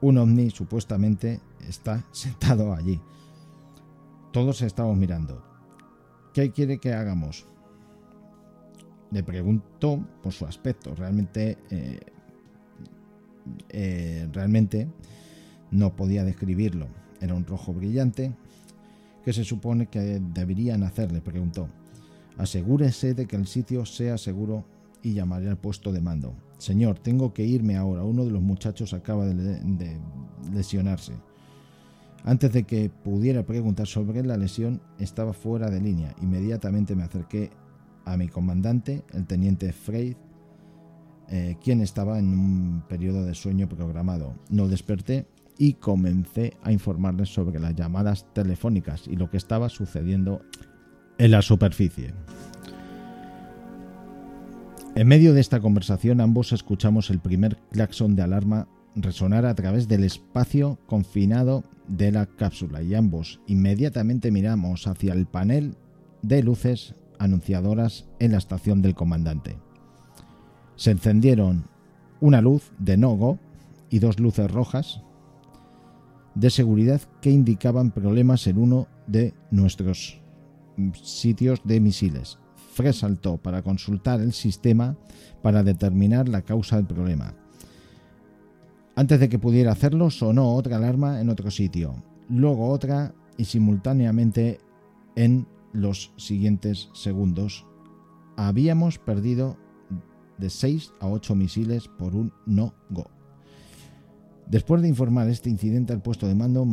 [0.00, 3.00] Un ovni supuestamente está sentado allí.
[4.32, 5.42] Todos estamos mirando.
[6.32, 7.46] ¿Qué quiere que hagamos?
[9.10, 10.94] Le preguntó por su aspecto.
[10.94, 12.00] Realmente, eh,
[13.70, 14.88] eh, realmente
[15.74, 16.86] no podía describirlo.
[17.20, 18.32] Era un rojo brillante.
[19.24, 21.12] ¿Qué se supone que deberían hacer?
[21.12, 21.68] Le preguntó.
[22.38, 24.64] Asegúrese de que el sitio sea seguro
[25.02, 26.34] y llamaré al puesto de mando.
[26.58, 28.04] Señor, tengo que irme ahora.
[28.04, 29.98] Uno de los muchachos acaba de
[30.52, 31.12] lesionarse.
[32.24, 36.14] Antes de que pudiera preguntar sobre la lesión, estaba fuera de línea.
[36.22, 37.50] Inmediatamente me acerqué
[38.06, 40.16] a mi comandante, el teniente Frey,
[41.28, 44.34] eh, quien estaba en un periodo de sueño programado.
[44.48, 45.26] No desperté
[45.58, 50.42] y comencé a informarles sobre las llamadas telefónicas y lo que estaba sucediendo
[51.18, 52.12] en la superficie.
[54.94, 59.88] En medio de esta conversación ambos escuchamos el primer claxon de alarma resonar a través
[59.88, 65.76] del espacio confinado de la cápsula y ambos inmediatamente miramos hacia el panel
[66.22, 69.56] de luces anunciadoras en la estación del comandante.
[70.76, 71.64] Se encendieron
[72.20, 73.38] una luz de Nogo
[73.90, 75.02] y dos luces rojas
[76.34, 80.20] de seguridad que indicaban problemas en uno de nuestros
[81.02, 82.38] sitios de misiles.
[82.72, 84.96] Fred saltó para consultar el sistema
[85.42, 87.34] para determinar la causa del problema.
[88.96, 91.94] Antes de que pudiera hacerlo, sonó otra alarma en otro sitio,
[92.28, 94.58] luego otra y simultáneamente
[95.16, 97.66] en los siguientes segundos.
[98.36, 99.56] Habíamos perdido
[100.38, 103.10] de 6 a 8 misiles por un no-go.
[104.48, 106.66] Después de informar este incidente al puesto de mando,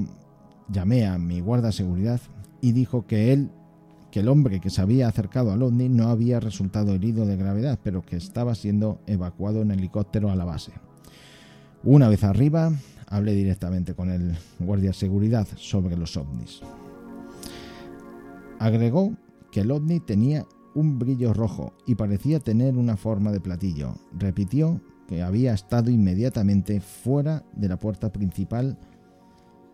[0.70, 2.20] llamé a mi guarda seguridad
[2.62, 3.50] y dijo que él,
[4.12, 7.80] que el hombre que se había acercado al OVNI no había resultado herido de gravedad,
[7.82, 10.74] pero que estaba siendo evacuado en helicóptero a la base.
[11.84, 12.72] Una vez arriba,
[13.08, 16.62] hablé directamente con el guardia de seguridad sobre los ovnis.
[18.60, 19.16] Agregó
[19.52, 23.96] que el ovni tenía un brillo rojo y parecía tener una forma de platillo.
[24.18, 24.80] Repitió
[25.12, 28.78] que había estado inmediatamente fuera de la puerta principal,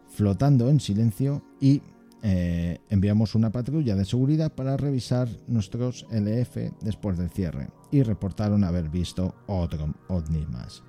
[0.09, 1.83] flotando en silencio y
[2.23, 8.63] eh, enviamos una patrulla de seguridad para revisar nuestros LF después del cierre y reportaron
[8.63, 10.81] haber visto otro ovni más.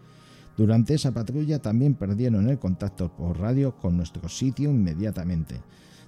[0.57, 5.61] Durante esa patrulla también perdieron el contacto por radio con nuestro sitio inmediatamente,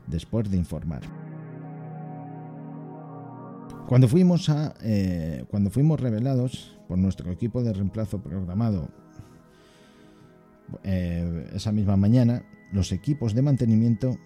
[0.07, 1.03] después de informar.
[3.86, 8.88] Cuando fuimos, eh, cuando fuimos revelados por nuestro equipo de reemplazo programado
[10.82, 14.18] eh, esa misma mañana, los equipos de mantenimiento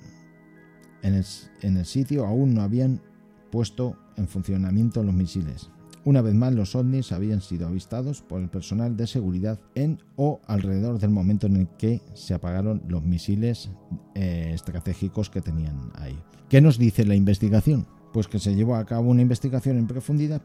[1.03, 3.03] en el sitio aún no habían
[3.51, 5.69] puesto en funcionamiento los misiles.
[6.07, 10.41] Una vez más, los ovnis habían sido avistados por el personal de seguridad en o
[10.47, 13.69] alrededor del momento en el que se apagaron los misiles
[14.15, 16.19] eh, estratégicos que tenían ahí.
[16.49, 17.87] ¿Qué nos dice la investigación?
[18.15, 20.41] Pues que se llevó a cabo una investigación en profundidad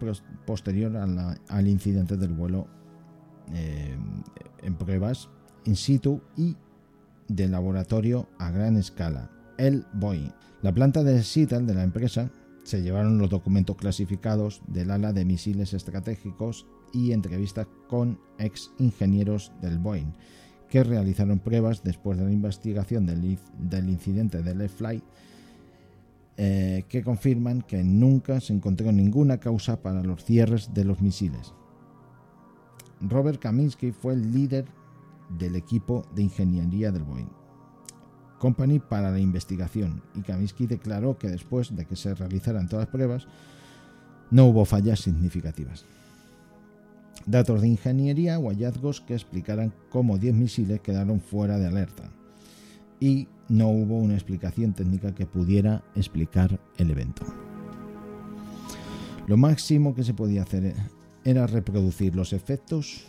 [0.47, 2.65] posterior al incidente del vuelo
[3.53, 3.95] eh,
[4.63, 5.29] en pruebas
[5.65, 6.57] in situ y
[7.27, 10.31] de laboratorio a gran escala, el Boeing.
[10.63, 12.31] La planta de Seattle de la empresa
[12.63, 19.51] se llevaron los documentos clasificados del ala de misiles estratégicos y entrevistas con ex ingenieros
[19.61, 20.13] del Boeing,
[20.69, 25.03] que realizaron pruebas después de la investigación del, del incidente del F-Flight,
[26.41, 31.53] eh, que confirman que nunca se encontró ninguna causa para los cierres de los misiles.
[33.01, 34.63] Robert Kaminsky fue el líder
[35.37, 37.27] del equipo de ingeniería del Boeing
[38.39, 42.93] Company para la investigación y Kaminsky declaró que después de que se realizaran todas las
[42.93, 43.27] pruebas
[44.31, 45.85] no hubo fallas significativas.
[47.25, 52.09] Datos de ingeniería o hallazgos que explicaran cómo 10 misiles quedaron fuera de alerta
[53.01, 57.25] y no hubo una explicación técnica que pudiera explicar el evento.
[59.27, 60.73] Lo máximo que se podía hacer
[61.23, 63.05] era reproducir los efectos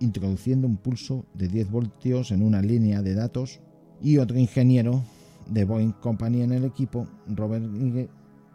[0.00, 3.60] introduciendo un pulso de 10 voltios en una línea de datos
[4.00, 5.02] y otro ingeniero
[5.46, 7.66] de Boeing Company en el equipo, Robert,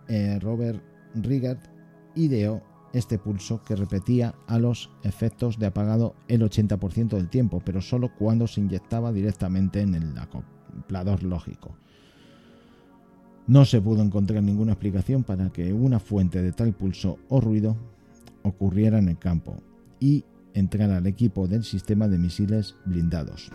[0.07, 0.81] eh, Robert
[2.15, 2.61] ideó
[2.93, 8.11] este pulso que repetía a los efectos de apagado el 80% del tiempo, pero solo
[8.17, 10.13] cuando se inyectaba directamente en el
[11.21, 11.75] lógico.
[13.47, 17.75] No se pudo encontrar ninguna explicación para que una fuente de tal pulso o ruido
[18.43, 19.61] ocurriera en el campo
[19.99, 20.23] y
[20.53, 23.51] entrara al equipo del sistema de misiles blindados.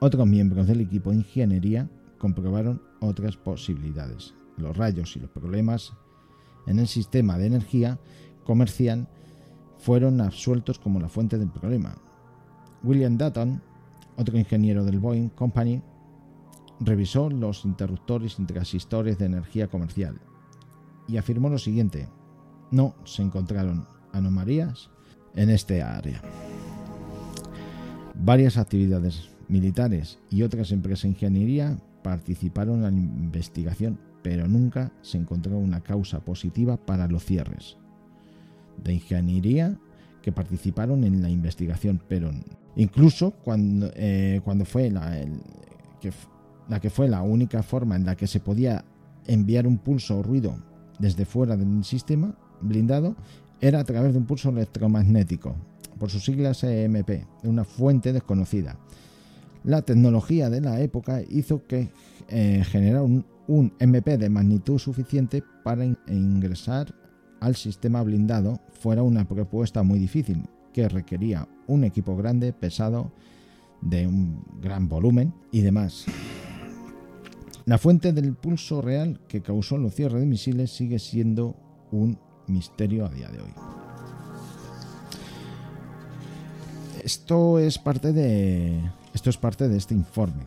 [0.00, 4.34] Otros miembros del equipo de ingeniería comprobaron otras posibilidades.
[4.56, 5.92] Los rayos y los problemas
[6.66, 7.98] en el sistema de energía
[8.44, 9.08] comercial
[9.78, 11.96] fueron absueltos como la fuente del problema.
[12.82, 13.62] William Dutton,
[14.16, 15.82] otro ingeniero del Boeing Company,
[16.80, 20.20] revisó los interruptores y transistores de energía comercial
[21.08, 22.08] y afirmó lo siguiente:
[22.70, 24.90] no se encontraron anomalías
[25.34, 26.22] en este área.
[28.22, 35.18] Varias actividades militares y otras empresas de ingeniería participaron en la investigación, pero nunca se
[35.18, 37.76] encontró una causa positiva para los cierres.
[38.82, 39.78] De ingeniería
[40.22, 42.30] que participaron en la investigación, pero
[42.76, 45.24] incluso cuando, eh, cuando fue la,
[46.00, 48.84] que, fue la única forma en la que se podía
[49.26, 50.56] enviar un pulso o ruido
[50.98, 53.16] desde fuera del sistema blindado,
[53.60, 55.54] era a través de un pulso electromagnético,
[55.98, 57.08] por sus siglas EMP,
[57.42, 58.76] de una fuente desconocida.
[59.64, 61.90] La tecnología de la época hizo que
[62.28, 66.94] eh, generar un, un, MP de magnitud suficiente para ingresar
[67.40, 73.12] al sistema blindado fuera una propuesta muy difícil, que requería un equipo grande, pesado,
[73.80, 76.04] de un gran volumen y demás.
[77.64, 81.56] La fuente del pulso real que causó los cierres de misiles sigue siendo
[81.92, 83.52] un misterio a día de hoy.
[87.04, 88.80] Esto es parte de
[89.14, 90.44] esto es parte de este informe,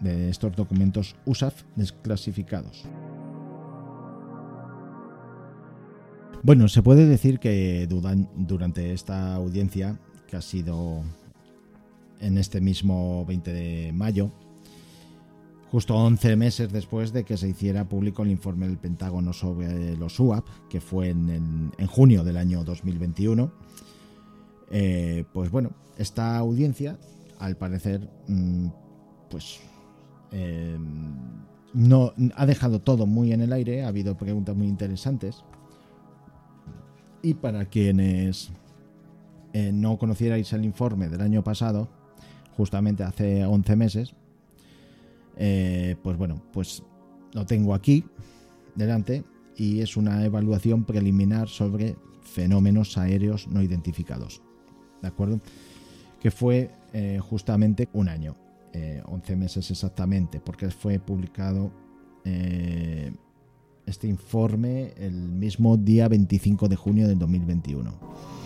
[0.00, 2.84] de estos documentos USAF desclasificados.
[6.42, 10.00] Bueno, se puede decir que durante esta audiencia,
[10.32, 11.02] que ha sido
[12.18, 14.30] en este mismo 20 de mayo,
[15.70, 20.18] justo 11 meses después de que se hiciera público el informe del Pentágono sobre los
[20.18, 23.52] UAP, que fue en, junio del año 2021,
[24.70, 26.98] eh, pues bueno, esta audiencia
[27.38, 28.68] al parecer, mm,
[29.28, 29.60] pues
[30.30, 30.78] eh,
[31.74, 35.44] no ha dejado todo muy en el aire, ha habido preguntas muy interesantes.
[37.20, 38.50] Y para quienes
[39.52, 41.88] eh, no conocierais el informe del año pasado,
[42.56, 44.14] justamente hace 11 meses,
[45.36, 46.82] eh, pues bueno, pues
[47.32, 48.04] lo tengo aquí
[48.74, 49.24] delante
[49.56, 54.42] y es una evaluación preliminar sobre fenómenos aéreos no identificados.
[55.00, 55.40] ¿De acuerdo?
[56.20, 58.36] Que fue eh, justamente un año,
[59.04, 61.72] 11 eh, meses exactamente, porque fue publicado
[63.84, 68.41] este informe el mismo día 25 de junio del 2021.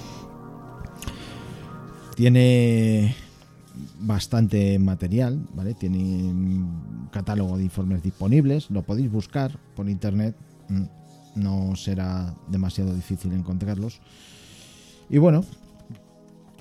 [2.17, 3.15] Tiene
[4.01, 5.75] bastante material, ¿vale?
[5.75, 10.35] Tiene un catálogo de informes disponibles, lo podéis buscar por internet,
[10.71, 10.85] mm,
[11.37, 14.01] no será demasiado difícil encontrarlos.
[15.11, 15.45] Y bueno,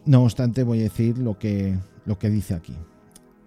[0.05, 2.75] no obstante, voy a decir lo que, lo que dice aquí.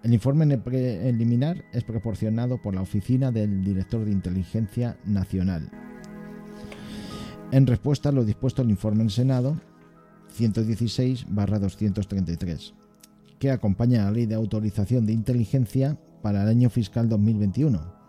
[0.01, 5.69] El informe preliminar es proporcionado por la Oficina del Director de Inteligencia Nacional.
[7.51, 9.57] En respuesta a lo dispuesto el informe del Senado
[10.37, 12.73] 116-233,
[13.39, 17.99] que acompaña a la Ley de Autorización de Inteligencia para el año fiscal 2021,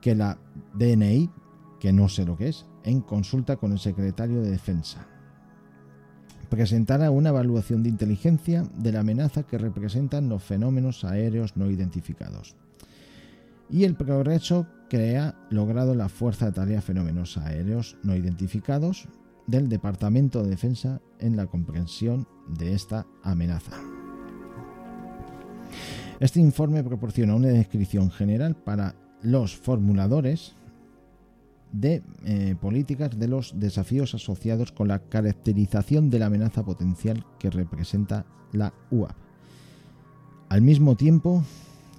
[0.00, 0.38] que la
[0.74, 1.30] DNI,
[1.78, 5.06] que no sé lo que es, en consulta con el secretario de Defensa.
[6.48, 12.56] Presentará una evaluación de inteligencia de la amenaza que representan los fenómenos aéreos no identificados.
[13.68, 19.08] Y el progreso que ha logrado la Fuerza de Tarea Fenómenos Aéreos No Identificados
[19.46, 23.72] del Departamento de Defensa en la comprensión de esta amenaza.
[26.20, 30.54] Este informe proporciona una descripción general para los formuladores
[31.72, 37.50] de eh, políticas de los desafíos asociados con la caracterización de la amenaza potencial que
[37.50, 39.14] representa la UAP,
[40.48, 41.44] al mismo tiempo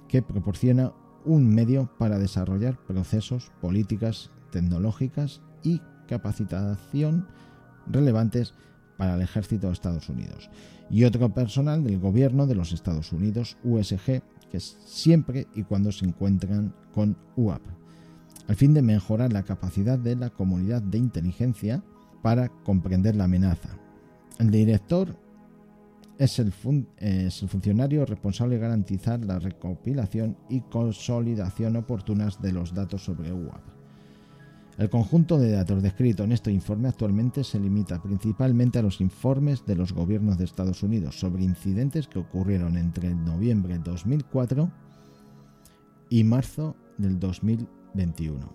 [0.08, 0.92] que proporciona
[1.24, 5.80] un medio para desarrollar procesos, políticas tecnológicas y
[6.12, 7.26] capacitación
[7.86, 8.54] relevantes
[8.98, 10.50] para el ejército de Estados Unidos
[10.90, 16.04] y otro personal del gobierno de los Estados Unidos, USG, que siempre y cuando se
[16.04, 17.62] encuentran con UAP,
[18.46, 21.82] al fin de mejorar la capacidad de la comunidad de inteligencia
[22.22, 23.70] para comprender la amenaza.
[24.38, 25.16] El director
[26.18, 26.52] es el,
[26.98, 33.32] es el, funcionario responsable de garantizar la recopilación y consolidación oportunas de los datos sobre
[33.32, 33.71] UAP.
[34.78, 39.66] El conjunto de datos descrito en este informe actualmente se limita principalmente a los informes
[39.66, 44.70] de los gobiernos de Estados Unidos sobre incidentes que ocurrieron entre noviembre de 2004
[46.08, 48.52] y marzo del 2021.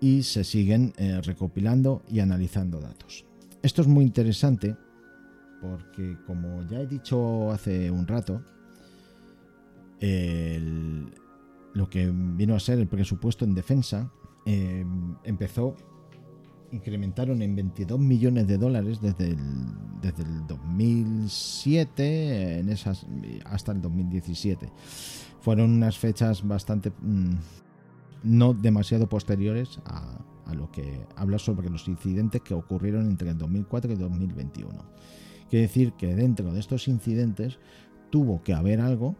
[0.00, 3.24] Y se siguen eh, recopilando y analizando datos.
[3.62, 4.76] Esto es muy interesante
[5.60, 8.42] porque, como ya he dicho hace un rato,
[11.74, 14.12] lo que vino a ser el presupuesto en defensa
[14.44, 14.84] eh,
[15.24, 15.76] empezó,
[16.70, 19.38] incrementaron en 22 millones de dólares desde el,
[20.00, 23.06] desde el 2007 en esas,
[23.44, 24.70] hasta el 2017.
[25.40, 26.92] Fueron unas fechas bastante...
[27.00, 27.36] Mm,
[28.24, 33.38] no demasiado posteriores a, a lo que habla sobre los incidentes que ocurrieron entre el
[33.38, 34.84] 2004 y el 2021.
[35.50, 37.58] Quiere decir que dentro de estos incidentes
[38.10, 39.16] tuvo que haber algo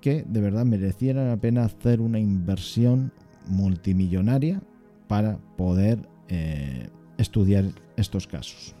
[0.00, 3.12] que de verdad mereciera la pena hacer una inversión
[3.46, 4.62] multimillonaria
[5.08, 6.88] para poder eh,
[7.18, 7.64] estudiar
[7.96, 8.74] estos casos.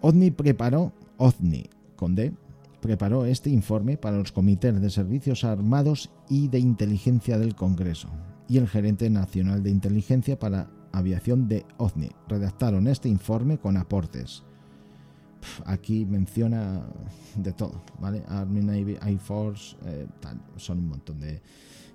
[0.00, 0.92] OVNI preparó,
[1.96, 2.16] con
[2.80, 8.08] preparó este informe para los comités de servicios armados y de inteligencia del Congreso
[8.48, 12.10] y el gerente nacional de inteligencia para aviación de OVNI.
[12.28, 14.44] Redactaron este informe con aportes.
[15.66, 16.82] Aquí menciona
[17.36, 18.22] de todo, ¿vale?
[18.28, 20.06] Army, Navy, Air Force, eh,
[20.56, 21.40] son un montón de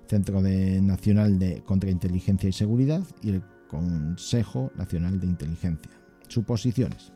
[0.06, 5.92] Centro de Nacional de Contrainteligencia y Seguridad y el Consejo Nacional de Inteligencia.
[6.28, 7.12] Suposiciones.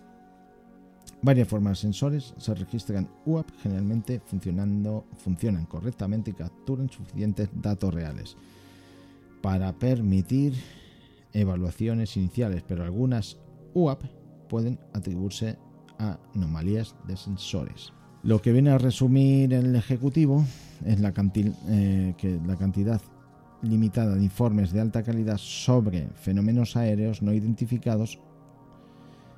[1.20, 7.94] Varias formas de sensores se registran UAP generalmente funcionando, funcionan correctamente y capturan suficientes datos
[7.94, 8.36] reales
[9.40, 10.54] para permitir
[11.32, 13.38] evaluaciones iniciales, pero algunas
[13.74, 14.04] UAP
[14.48, 15.58] pueden atribuirse
[15.98, 17.92] anomalías de sensores.
[18.22, 20.44] Lo que viene a resumir el Ejecutivo
[20.84, 21.12] es la,
[21.68, 23.00] eh, que la cantidad
[23.62, 28.18] limitada de informes de alta calidad sobre fenómenos aéreos no identificados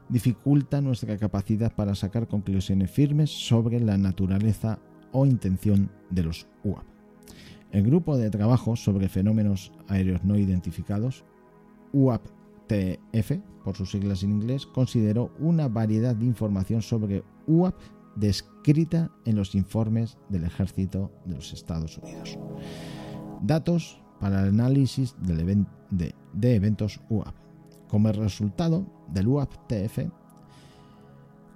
[0.08, 4.78] dificulta nuestra capacidad para sacar conclusiones firmes sobre la naturaleza
[5.12, 6.84] o intención de los UAP.
[7.72, 11.24] El grupo de trabajo sobre fenómenos aéreos no identificados
[12.66, 17.74] UAP-TF, por sus siglas en inglés, consideró una variedad de información sobre UAP
[18.14, 22.38] descrita en los informes del ejército de los Estados Unidos.
[23.42, 27.34] Datos para el análisis de, de eventos UAP.
[27.88, 30.10] Como resultado del UAP-TF,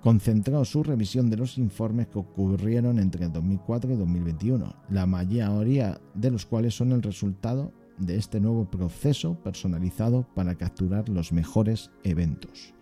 [0.03, 6.31] concentró su revisión de los informes que ocurrieron entre 2004 y 2021, la mayoría de
[6.31, 12.75] los cuales son el resultado de este nuevo proceso personalizado para capturar los mejores eventos.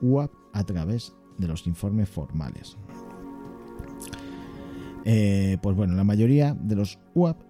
[0.00, 2.76] UAP a través de los informes formales.
[5.04, 7.40] Eh, pues bueno, la mayoría de los UAP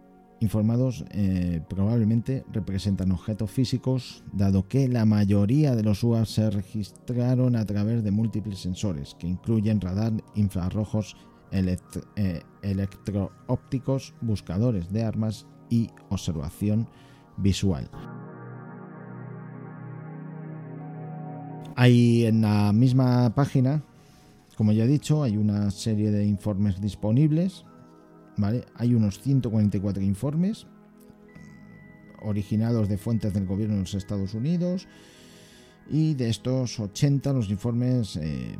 [0.41, 7.57] informados eh, probablemente representan objetos físicos, dado que la mayoría de los UAP se registraron
[7.57, 11.17] a través de múltiples sensores, que incluyen radar, infrarrojos,
[11.53, 16.87] eh, electroópticos, buscadores de armas y observación
[17.37, 17.89] visual.
[21.75, 23.83] Hay en la misma página,
[24.57, 27.65] como ya he dicho, hay una serie de informes disponibles.
[28.37, 28.65] ¿vale?
[28.77, 30.67] Hay unos 144 informes
[32.23, 34.89] originados de fuentes del gobierno de los Estados Unidos
[35.89, 38.59] y de estos 80 los informes eh,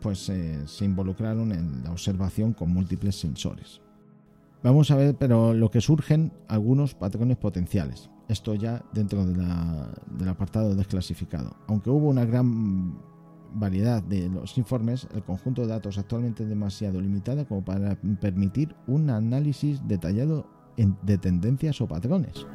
[0.00, 3.80] pues eh, se involucraron en la observación con múltiples sensores.
[4.64, 8.08] Vamos a ver, pero lo que surgen algunos patrones potenciales.
[8.28, 11.54] Esto ya dentro del apartado desclasificado.
[11.66, 12.98] Aunque hubo una gran
[13.52, 18.74] variedad de los informes, el conjunto de datos actualmente es demasiado limitado como para permitir
[18.86, 20.46] un análisis detallado
[21.02, 22.46] de tendencias o patrones.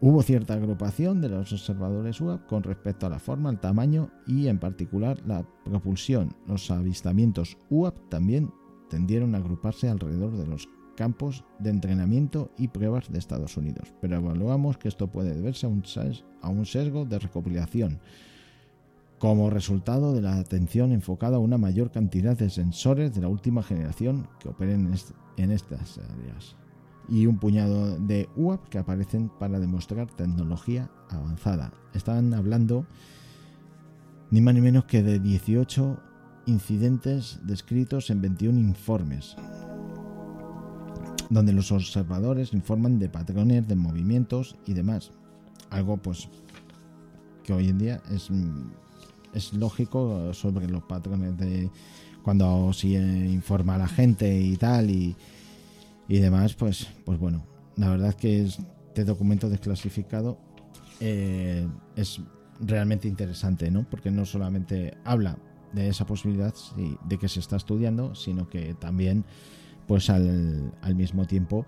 [0.00, 4.46] Hubo cierta agrupación de los observadores UAP con respecto a la forma, el tamaño y
[4.46, 6.36] en particular la propulsión.
[6.46, 8.52] Los avistamientos UAP también
[8.92, 14.16] tendieron a agruparse alrededor de los campos de entrenamiento y pruebas de Estados Unidos, pero
[14.16, 18.00] evaluamos que esto puede deberse a un, sesgo de recopilación
[19.18, 23.62] como resultado de la atención enfocada a una mayor cantidad de sensores de la última
[23.62, 24.92] generación que operen
[25.38, 26.56] en estas áreas
[27.08, 31.72] y un puñado de UAP que aparecen para demostrar tecnología avanzada.
[31.94, 32.86] Están hablando
[34.30, 36.11] ni más ni menos que de 18
[36.46, 39.36] incidentes descritos en 21 informes,
[41.30, 45.10] donde los observadores informan de patrones, de movimientos y demás.
[45.70, 46.28] Algo pues
[47.42, 48.70] que hoy en día es, mm,
[49.34, 51.70] es lógico sobre los patrones de
[52.22, 55.16] cuando se informa a la gente y tal y,
[56.08, 57.44] y demás, pues, pues bueno,
[57.76, 60.38] la verdad que este documento desclasificado
[61.00, 61.66] eh,
[61.96, 62.20] es
[62.60, 63.88] realmente interesante, ¿no?
[63.88, 65.36] Porque no solamente habla
[65.72, 69.24] de esa posibilidad sí, de que se está estudiando, sino que también,
[69.86, 71.66] pues al, mismo tiempo,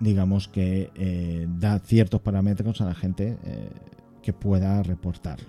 [0.00, 3.70] digamos que eh, da ciertos parámetros a la gente eh,
[4.22, 5.48] que pueda reportarlo.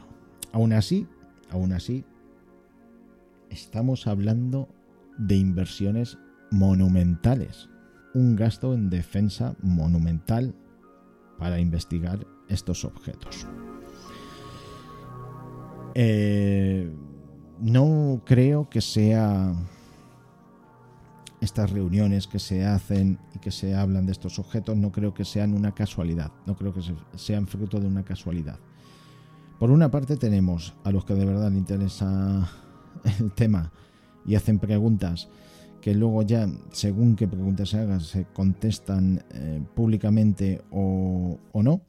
[0.54, 1.08] Aún así,
[1.50, 2.06] aún así,
[3.50, 4.70] estamos hablando
[5.18, 6.18] de inversiones
[6.52, 7.70] monumentales,
[8.14, 10.56] un gasto en defensa monumental
[11.38, 13.48] para investigar estos objetos.
[15.96, 16.92] Eh,
[17.60, 19.54] no creo que sea
[21.40, 25.24] estas reuniones que se hacen y que se hablan de estos objetos, no creo que
[25.24, 28.58] sean una casualidad, no creo que se- sean fruto de una casualidad.
[29.60, 32.50] Por una parte tenemos a los que de verdad les interesa
[33.20, 33.72] el tema
[34.26, 35.30] y hacen preguntas
[35.82, 41.82] que luego ya, según qué preguntas se hagan, se contestan eh, públicamente o, o no.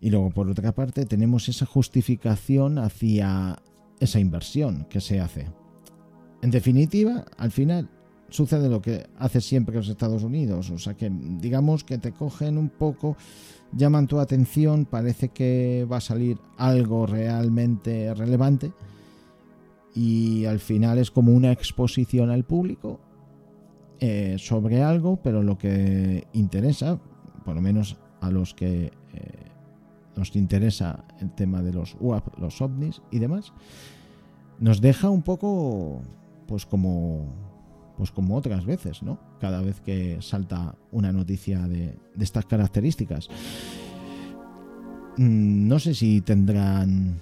[0.00, 3.58] Y luego, por otra parte, tenemos esa justificación hacia
[4.00, 5.46] esa inversión que se hace.
[6.42, 7.88] En definitiva, al final
[8.28, 10.70] sucede lo que hace siempre los Estados Unidos.
[10.70, 13.16] O sea que digamos que te cogen un poco,
[13.72, 18.72] llaman tu atención, parece que va a salir algo realmente relevante
[19.94, 23.00] y al final es como una exposición al público
[24.00, 27.00] eh, sobre algo, pero lo que interesa,
[27.44, 29.47] por lo menos a los que eh,
[30.18, 33.52] nos interesa el tema de los UAP, los ovnis y demás,
[34.58, 36.02] nos deja un poco
[36.46, 37.26] pues como
[37.96, 39.18] pues como otras veces, ¿no?
[39.40, 43.28] Cada vez que salta una noticia de, de estas características.
[45.16, 47.20] Mm, No sé si tendrán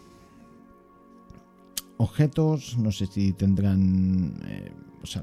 [1.96, 4.70] objetos, no sé si tendrán, eh,
[5.02, 5.22] o sea,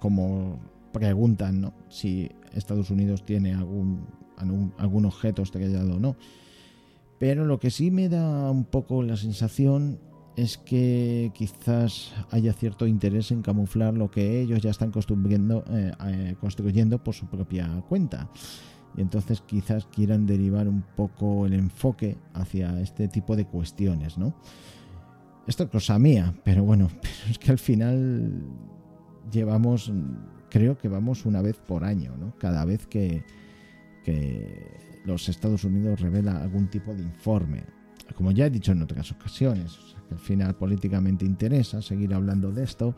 [0.00, 0.58] como
[0.92, 1.72] preguntan, ¿no?
[1.88, 4.06] Si Estados Unidos tiene algún,
[4.36, 6.16] algún, algún objeto estrellado o no.
[7.18, 9.98] Pero lo que sí me da un poco la sensación
[10.36, 15.92] es que quizás haya cierto interés en camuflar lo que ellos ya están construyendo, eh,
[16.06, 18.30] eh, construyendo por su propia cuenta.
[18.96, 24.32] Y entonces quizás quieran derivar un poco el enfoque hacia este tipo de cuestiones, ¿no?
[25.48, 28.44] Esto es cosa mía, pero bueno, pero es que al final
[29.32, 29.92] llevamos,
[30.50, 32.36] creo que vamos una vez por año, ¿no?
[32.38, 33.24] Cada vez que,
[34.04, 37.64] que los Estados Unidos revela algún tipo de informe.
[38.14, 39.78] Como ya he dicho en otras ocasiones,
[40.10, 42.94] al final políticamente interesa seguir hablando de esto.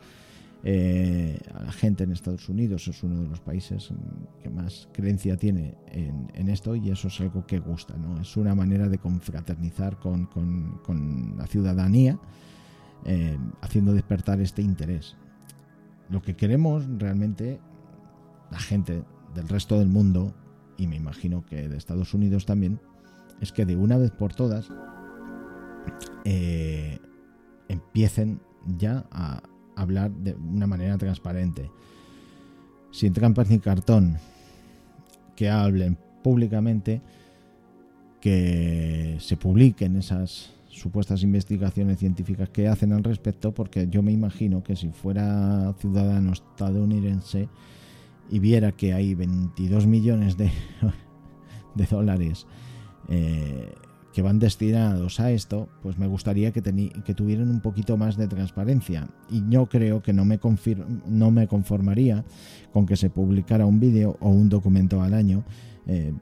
[0.63, 4.87] Eh, a la gente en Estados Unidos es uno de los países mm, que más
[4.93, 8.21] creencia tiene en, esto y eso es algo que gusta, ¿no?
[8.21, 12.19] Es una manera de confraternizar con, con- con la ciudadanía,
[13.05, 15.17] eh, haciendo despertar este interés.
[16.09, 17.59] Lo que queremos realmente,
[18.51, 20.31] la gente del resto del mundo,
[20.77, 22.79] y me imagino que de Estados Unidos también,
[23.39, 24.69] es que de una vez por todas
[26.25, 26.99] eh,
[27.67, 28.39] empiecen
[28.77, 29.41] ya a
[29.75, 31.71] hablar de una manera transparente,
[32.91, 34.17] sin trampas ni cartón,
[35.35, 37.01] que hablen públicamente,
[38.19, 44.63] que se publiquen esas supuestas investigaciones científicas que hacen al respecto, porque yo me imagino
[44.63, 47.49] que si fuera ciudadano estadounidense
[48.29, 50.51] y viera que hay 22 millones de,
[51.75, 52.47] de dólares
[53.09, 53.73] eh,
[54.13, 58.27] que van destinados a esto, pues me gustaría que, que tuvieran un poquito más de
[58.27, 59.07] transparencia.
[59.29, 60.39] Y yo creo que no me,
[61.07, 62.25] no me conformaría
[62.73, 65.45] con que se publicara un vídeo o un documento al año,
[65.87, 66.13] eh,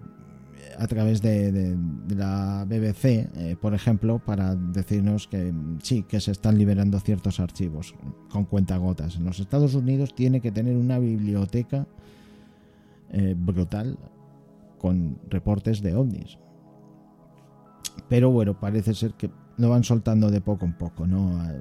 [0.79, 1.77] a través de,
[2.15, 3.05] la BBC,
[3.35, 7.93] eh, por ejemplo, para decirnos que mm, sí, que se están liberando ciertos archivos
[8.31, 9.17] con cuentagotas.
[9.17, 11.85] En los Estados Unidos tiene que tener una biblioteca
[13.11, 13.97] eh, brutal
[14.77, 16.37] con reportes de ovnis.
[18.07, 21.41] Pero bueno, parece ser que lo van soltando de poco en poco, ¿no?
[21.41, 21.51] A,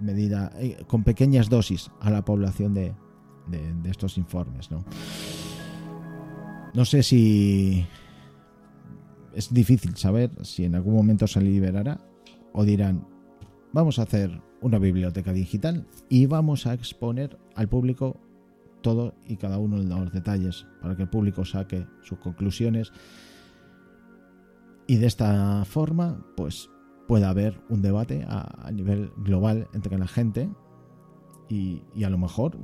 [0.00, 2.94] medida, eh, con pequeñas dosis a la población de-
[3.48, 4.84] de estos informes, ¿no?
[6.72, 7.84] No sé si
[9.34, 12.00] es difícil saber si en algún momento se liberará
[12.52, 13.06] o dirán
[13.72, 18.20] vamos a hacer una biblioteca digital y vamos a exponer al público
[18.82, 22.92] todo y cada uno de los detalles para que el público saque sus conclusiones.
[24.86, 26.68] Y de esta forma pues
[27.06, 30.48] pueda haber un debate a, nivel global entre la gente
[31.48, 32.56] y, y a lo mejor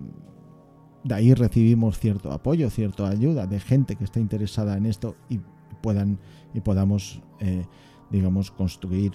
[1.05, 5.17] de ahí recibimos cierto apoyo, cierta ayuda de gente que está interesada en esto
[5.87, 6.19] puedan
[6.53, 7.65] y podamos eh,
[8.11, 9.13] digamos construir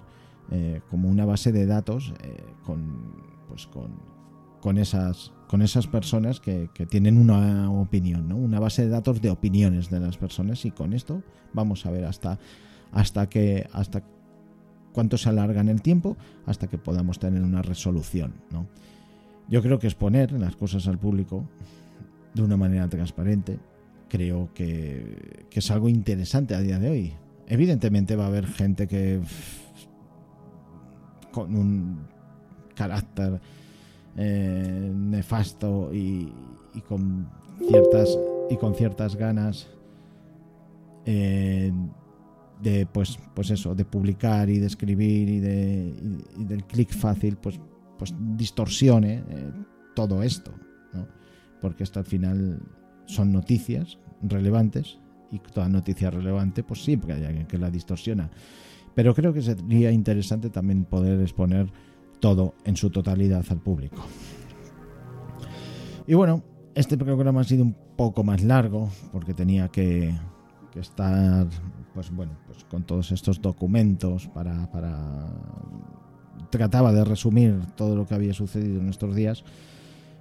[0.52, 3.12] eh, como una base de datos eh, con
[3.50, 3.92] pues con,
[4.62, 8.38] con esas con esas personas que, tienen una opinión, ¿no?
[8.38, 12.06] una base de datos de opiniones de las personas y con esto vamos a ver
[12.06, 12.40] hasta
[12.94, 14.02] hasta que hasta
[14.94, 16.16] cuánto se alarga en el tiempo
[16.46, 18.68] hasta que podamos tener una resolución, ¿no?
[19.50, 21.50] Yo creo que exponer las cosas al público
[22.34, 23.60] de una manera transparente
[24.12, 27.14] creo que, que es algo interesante a día de hoy.
[27.48, 29.22] Evidentemente va a haber gente que
[31.32, 32.00] con un
[32.76, 33.40] carácter
[34.18, 36.30] eh, nefasto y,
[36.90, 37.30] con
[37.70, 39.70] ciertas y con ciertas ganas
[41.06, 41.72] eh,
[42.62, 45.94] de pues pues eso de publicar y de escribir y de
[46.38, 47.60] y del clic fácil pues
[47.98, 49.52] pues distorsione eh,
[49.96, 50.52] todo esto
[50.94, 51.08] ¿no?
[51.62, 52.62] porque esto al final
[53.06, 55.00] son noticias relevantes
[55.32, 58.30] y toda noticia relevante pues siempre hay alguien que la distorsiona.
[58.94, 61.72] Pero creo que sería interesante también poder exponer
[62.20, 64.04] todo en su totalidad al público.
[66.08, 66.44] Y bueno
[66.76, 70.14] este programa ha sido un poco más largo porque tenía que,
[70.76, 71.48] estar
[71.94, 75.28] pues bueno pues con todos estos documentos para, para
[76.50, 79.44] trataba de resumir todo lo que había sucedido en estos días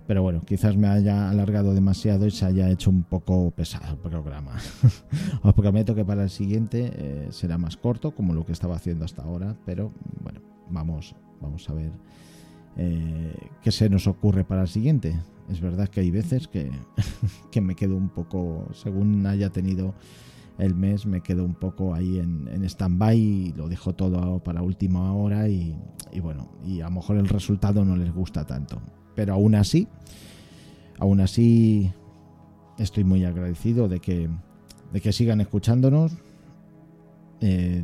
[0.06, 3.98] pero bueno, quizás me haya alargado demasiado y se haya hecho un poco pesado el
[3.98, 4.56] programa.
[5.42, 9.04] Os prometo que para el siguiente eh, será más corto, como lo que estaba haciendo
[9.04, 9.92] hasta ahora, pero
[10.22, 11.92] bueno, vamos, vamos a ver
[12.76, 15.16] eh, qué se nos ocurre para el siguiente.
[15.48, 16.70] Es verdad que hay veces que,
[17.50, 19.94] que me quedo un poco, según haya tenido
[20.58, 24.62] el mes, me quedo un poco ahí en, en stand-by y lo dejo todo para
[24.62, 25.76] última hora y,
[26.12, 28.80] y bueno, y a lo mejor el resultado no les gusta tanto.
[29.14, 29.88] Pero aún así,
[30.98, 31.92] aún así
[32.78, 34.28] estoy muy agradecido de que,
[34.92, 36.12] de que sigan escuchándonos.
[37.40, 37.82] Eh,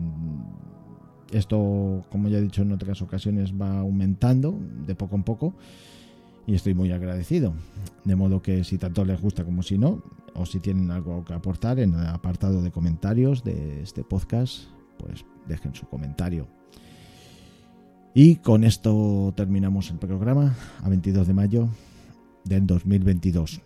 [1.32, 5.54] esto, como ya he dicho en otras ocasiones, va aumentando de poco en poco
[6.46, 7.54] y estoy muy agradecido.
[8.04, 10.02] De modo que si tanto les gusta como si no,
[10.34, 14.64] o si tienen algo que aportar en el apartado de comentarios de este podcast,
[14.98, 16.46] pues dejen su comentario.
[18.18, 21.68] Y con esto terminamos el programa a 22 de mayo
[22.44, 23.60] del 2022.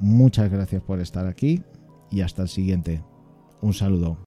[0.00, 1.62] Muchas gracias por estar aquí
[2.10, 3.02] y hasta el siguiente.
[3.62, 4.18] Un saludo.